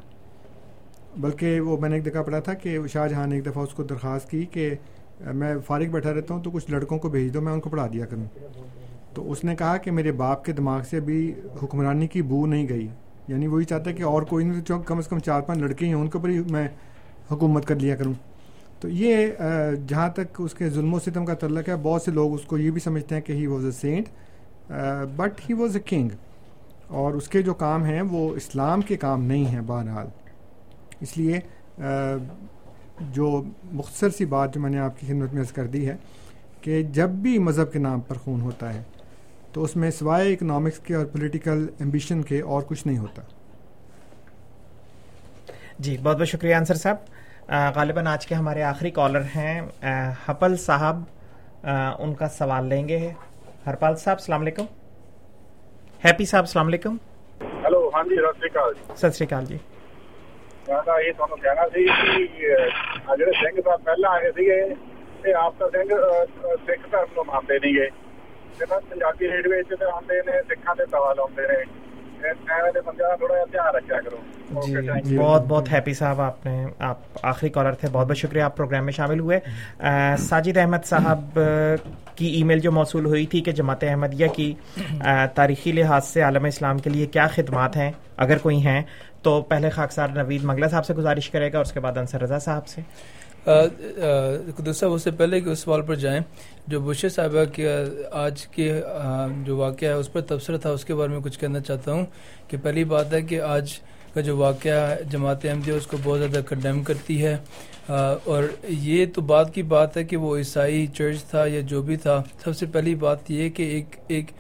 [1.17, 3.73] بلکہ وہ، میں نے ایک دفعہ پڑھا تھا کہ شاہ جہاں نے ایک دفعہ اس
[3.73, 4.75] کو درخواست کی کہ
[5.33, 7.87] میں فارغ بیٹھا رہتا ہوں تو کچھ لڑکوں کو بھیج دو، میں ان کو پڑھا
[7.93, 8.25] دیا کروں۔
[9.13, 12.69] تو اس نے کہا کہ میرے باپ کے دماغ سے بھی حکمرانی کی بو نہیں
[12.69, 12.87] گئی۔
[13.27, 15.93] یعنی وہی چاہتا ہے کہ اور کوئی نہیں کم از کم چار پانچ لڑکے ہیں
[15.93, 16.67] ان کے اوپر ہی میں
[17.31, 18.13] حکومت کر لیا کروں۔
[18.79, 19.27] تو یہ
[19.87, 22.57] جہاں تک اس کے ظلم و ستم کا تعلق ہے، بہت سے لوگ اس کو
[22.57, 24.09] یہ بھی سمجھتے ہیں کہ he was a saint
[25.15, 26.09] but he was a king
[26.87, 30.07] اور اس کے جو کام ہیں، وہ اسلام کے کام نہیں ہیں بہرحال.
[31.01, 31.39] اس لیے
[33.13, 35.95] جو مختصر سی بات جو میں نے آپ کی خدمت میں عرض کر دی ہے
[36.61, 38.81] کہ جب بھی مذہب کے نام پر خون ہوتا ہے،
[39.53, 43.21] تو اس میں سوائے اکنامکس کے اور پولیٹیکل ایمبیشن کے اور کچھ نہیں ہوتا.
[45.79, 46.97] جی بہت بہت شکریہ انصر صاحب.
[47.49, 49.61] غالباً آج کے ہمارے آخری کالر ہیں
[50.27, 51.01] ہپل صاحب
[51.99, 52.97] ان کا سوال لیں گے
[53.67, 54.65] ہرپال صاحب السلام علیکم۔
[56.03, 56.95] ہیپی صاحب السلام علیکم۔
[57.65, 59.57] ہلو ہاں جی ست شری اکال جی۔
[60.67, 65.93] یہ تمہیں کہنا سی جڑے سنگھ صاحب پہلے آئے تھے آپ تو سنگھ
[66.67, 67.89] سکھ دھرم کو مانتے نہیں گئے
[68.89, 71.63] پنجابی ریڈیو آتے نے سکھان کے سوال آتے ہیں
[75.03, 78.57] جی بہت بہت ہیپی صاحب آپ نے آپ آخری کالر تھے۔ بہت بہت شکریہ آپ
[78.57, 79.39] پروگرام میں شامل ہوئے۔
[80.17, 81.39] ساجد احمد صاحب
[82.15, 84.53] کی ای میل جو موصول ہوئی تھی کہ جماعت احمدیہ کی
[85.35, 88.81] تاریخی لحاظ سے عالم اسلام کے لیے کیا خدمات ہیں؟ اگر کوئی ہیں
[89.21, 92.39] تو پہلے خاکسار نوید منگلہ صاحب سے گزارش کرے گا اس کے بعد انصر رضا
[92.39, 92.81] صاحب سے۔
[94.55, 96.19] قدس صاحب، اس سے پہلے کہ اس سوال پر جائیں،
[96.67, 97.67] جو بشے صاحبہ کے
[98.11, 98.81] آج کے
[99.45, 102.05] جو واقعہ ہے، اس پر تبصرہ تھا، اس کے بارے میں کچھ کہنا چاہتا ہوں
[102.47, 103.79] کہ پہلی بات ہے کہ آج
[104.13, 107.35] کا جو واقعہ ہے جماعت احمدیہ اس کو بہت زیادہ کنڈیم کرتی ہے۔
[108.23, 111.95] اور یہ تو بات کی بات ہے کہ وہ عیسائی چرچ تھا یا جو بھی
[111.97, 114.31] تھا۔ سب سے پہلی بات یہ کہ ایک ایک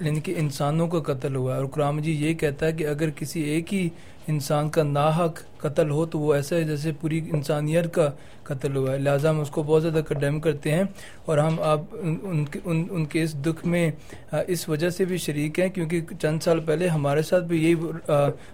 [0.00, 3.10] یعنی کہ انسانوں کا قتل ہوا ہے۔ اور قرآن جی یہ کہتا ہے کہ اگر
[3.10, 3.88] کسی ایک ہی
[4.28, 8.10] انسان کا ناحق قتل ہو تو وہ ایسا ہے جیسے پوری انسانیت کا
[8.42, 10.82] قتل ہوا ہے۔ لہٰذا ہم اس کو بہت زیادہ کنڈیم کرتے ہیں
[11.24, 13.90] اور ہم اب ان ان, ان کے اس دکھ میں
[14.46, 17.74] اس وجہ سے بھی شریک ہیں کیونکہ چند سال پہلے ہمارے ساتھ بھی یہی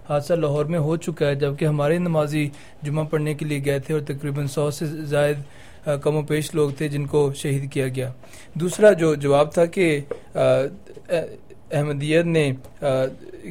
[0.09, 2.47] حادثہ لاہور میں ہو چکا ہے۔ جبکہ ہمارے نمازی
[2.81, 5.37] جمعہ پڑھنے کے لیے گئے تھے اور تقریباً سو سے زائد
[6.03, 8.11] کم و پیش لوگ تھے جن کو شہید کیا گیا۔
[8.53, 9.99] دوسرا جو جواب تھا کہ
[10.35, 12.51] احمدیت نے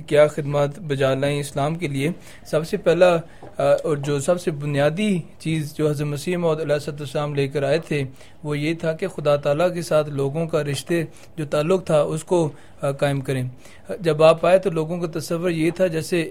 [0.07, 2.11] کیا خدمات بجا لائیں اسلام کے لیے؟
[2.51, 3.15] سب سے پہلا
[3.57, 7.79] اور جو سب سے بنیادی چیز جو حضرت مسیح محمد علیہ السلام لے کر آئے
[7.79, 8.03] تھے،
[8.45, 11.03] وہ یہ تھا کہ خدا تعالیٰ کے ساتھ لوگوں کا رشتے
[11.37, 12.49] جو تعلق تھا اس کو
[12.99, 13.43] قائم کریں۔
[14.01, 16.25] جب آپ آئے تو لوگوں کا تصور یہ تھا جیسے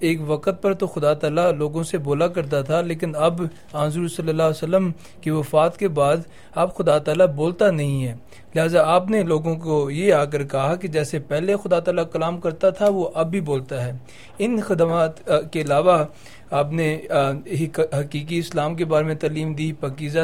[0.00, 3.42] ایک وقت پر تو خدا تعالیٰ لوگوں سے بولا کرتا تھا، لیکن اب
[3.74, 4.90] حضور صلی اللہ علیہ وسلم
[5.20, 6.16] کی وفات کے بعد
[6.54, 8.14] اب خدا تعالیٰ بولتا نہیں ہے۔
[8.54, 12.38] لہٰذا آپ نے لوگوں کو یہ آ کر کہا کہ جیسے پہلے خدا تعالیٰ کلام
[12.40, 13.92] کرتا تھا، وہ اب بھی بولتا ہے۔
[14.38, 16.04] ان خدمات کے علاوہ
[16.50, 16.96] آپ نے
[17.92, 20.18] حقیقی اسلام کے بارے میں تعلیم دی پکیزہ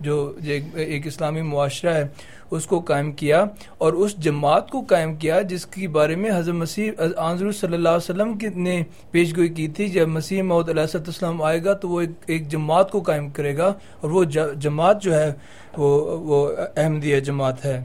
[0.00, 2.06] جو ایک اسلامی معاشرہ ہے،
[2.50, 3.44] اس کو قائم کیا
[3.78, 7.88] اور اس جماعت کو قائم کیا جس کے بارے میں حضرت مسیح حضر صلی اللہ
[7.88, 11.88] علیہ وسلم نے پیش گوئی کی تھی۔ جب مسیح محدود علیہ السلام آئے گا تو
[11.88, 14.24] وہ ایک جماعت کو قائم کرے گا اور وہ
[14.60, 15.32] جماعت جو ہے
[15.76, 15.90] وہ
[16.28, 16.38] وہ
[16.76, 17.82] احمدیہ جماعت ہے۔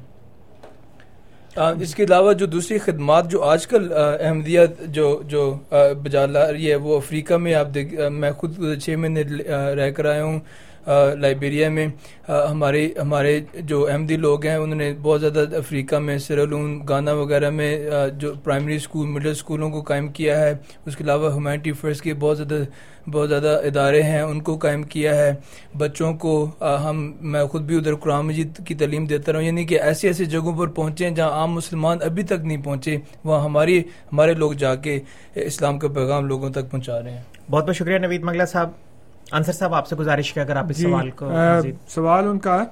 [1.82, 5.44] اس کے علاوہ جو دوسری خدمات جو آج کل احمدیہ جو جو
[6.04, 9.24] بجا لا رہی ہے، وہ افریقہ میں آپ دیکھ میں خود چھ مہینے
[9.78, 10.40] رہ کر آیا ہوں۔
[11.20, 11.88] لائبیریا میں
[12.30, 17.50] ہمارے ہمارے جو احمدی لوگ ہیں، انہوں نے بہت زیادہ افریقہ میں سرلون گانا وغیرہ
[17.50, 17.72] میں
[18.20, 20.54] جو پرائمری اسکول مڈل اسکولوں کو قائم کیا ہے،
[20.86, 22.64] اس کے علاوہ ہیومینٹی فرسٹ کے بہت زیادہ
[23.12, 25.34] بہت زیادہ ادارے ہیں، ان کو قائم کیا ہے،
[25.78, 26.34] بچوں کو
[26.84, 30.08] ہم، میں خود بھی ادھر قرآن مجید کی تعلیم دیتا رہا ہوں یعنی کہ ایسی
[30.08, 33.80] ایسی جگہوں پر پہنچے جہاں عام مسلمان ابھی تک نہیں پہنچے، وہاں ہماری،
[34.12, 35.00] ہمارے لوگ جا کے
[35.36, 38.87] اسلام کا پیغام لوگوں تک پہنچا رہے ہیں۔ بہت بہت شکریہ نوید منگلا صاحب۔
[39.32, 41.32] انصر صاحب آپ سے گزارش کیا اگر آپ اس جی، سوال کو
[41.88, 42.64] سوال ان کا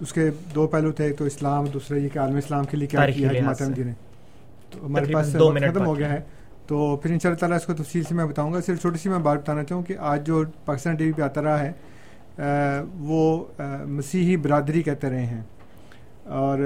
[0.00, 3.10] اس کے دو پہلو تھے تو اسلام دوسرے یہ کہ عالم اسلام کے لیے کیا
[3.10, 3.92] کیا جماعت احمدی نے۔
[4.70, 5.36] تو ہمارے پاس
[5.70, 6.20] ختم ہو گیا ہے۔
[6.66, 8.98] تو پھر ان شاء اللہ تعالیٰ اس کو تفصیل سے میں بتاؤں گا۔ صرف چھوٹی
[8.98, 11.72] سی میں بات بتانا چاہوں کہ آج جو پاکستان ٹی وی پہ آتا رہا ہے
[12.98, 13.44] وہ
[13.86, 15.42] مسیحی برادری کہتے رہے ہیں۔
[16.24, 16.58] اور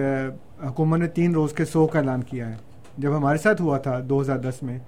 [0.66, 2.56] حکومت نے تین روز کے سو کا اعلان کیا ہے۔
[2.98, 4.78] جب ہمارے ساتھ ہوا تھا دو ہزار دس میں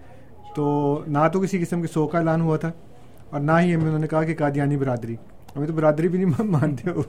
[0.57, 2.71] تو نہ تو کسی قسم کے سو کا اعلان ہوا تھا۔
[3.31, 5.17] اور نہ ہی ہمیں انہوں نے کہا کہ قادیانی برادری۔
[5.57, 7.03] ہمیں تو برادری بھی نہیں مانتے ہو۔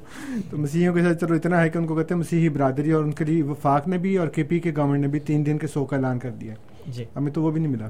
[0.50, 3.04] تو مسیحیوں کے ساتھ چلو اتنا ہے کہ ان کو کہتے ہیں مسیحی برادری اور
[3.04, 5.58] ان کے لیے وفاق نے بھی اور کے پی کے گورنمنٹ نے بھی تین دن
[5.58, 6.54] کے سو کا اعلان کر دیا۔
[6.88, 7.88] جی۔ ہمیں تو وہ بھی نہیں ملا۔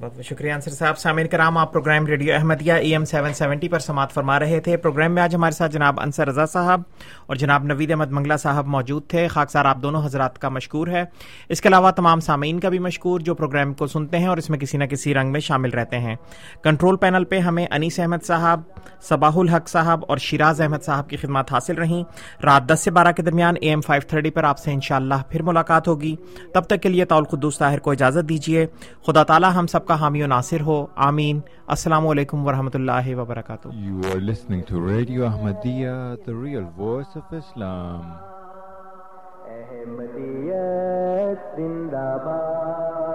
[0.00, 0.98] بہت بہت شکریہ انصر صاحب.
[0.98, 4.76] سامعین کرام، آپ programme radio Ahmadiyya A M seven seventy پر سماعت فرما رہے تھے.
[4.76, 6.82] پروگرام میں آج ہمارے ساتھ جناب انصر رضا صاحب
[7.26, 9.26] اور جناب نوید احمد منگلا صاحب موجود تھے.
[9.28, 11.04] خاکسار، آپ دونوں حضرات کا مشکور ہے.
[11.48, 14.50] اس کے علاوہ تمام سامعین کا بھی مشکور جو پروگرام کو سنتے ہیں اور اس
[14.50, 16.16] میں کسی نہ کسی رنگ میں شامل رہتے ہیں.
[16.64, 18.60] کنٹرول پینل پہ ہمیں انیس احمد صاحب،
[19.08, 22.02] صباح الحق صاحب اور شیراز احمد صاحب کی خدمات حاصل رہیں.
[22.44, 25.42] رات دس سے بارہ کے درمیان اے ایم فائیو تھرٹی پر آپ سے انشاءاللہ پھر
[25.42, 26.14] ملاقات ہوگی.
[26.54, 28.66] تب تک کے لیے طول قدوس طاہر کو اجازت دیجیے
[29.06, 33.68] خدا تعالیٰ ہم سب کا حامی و ناصر ہو۔ آمین۔ السلام علیکم ورحمۃ اللہ وبرکاتہ۔
[33.68, 38.00] You are listening to Radio Ahmadiyya, the real voice of Islam.
[39.46, 43.12] احمدیت زندہ باد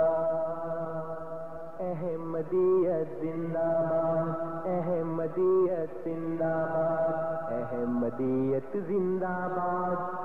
[1.79, 10.17] احمدیت زندہ باد احمدیت زندہ باد احمدیت زندہ باد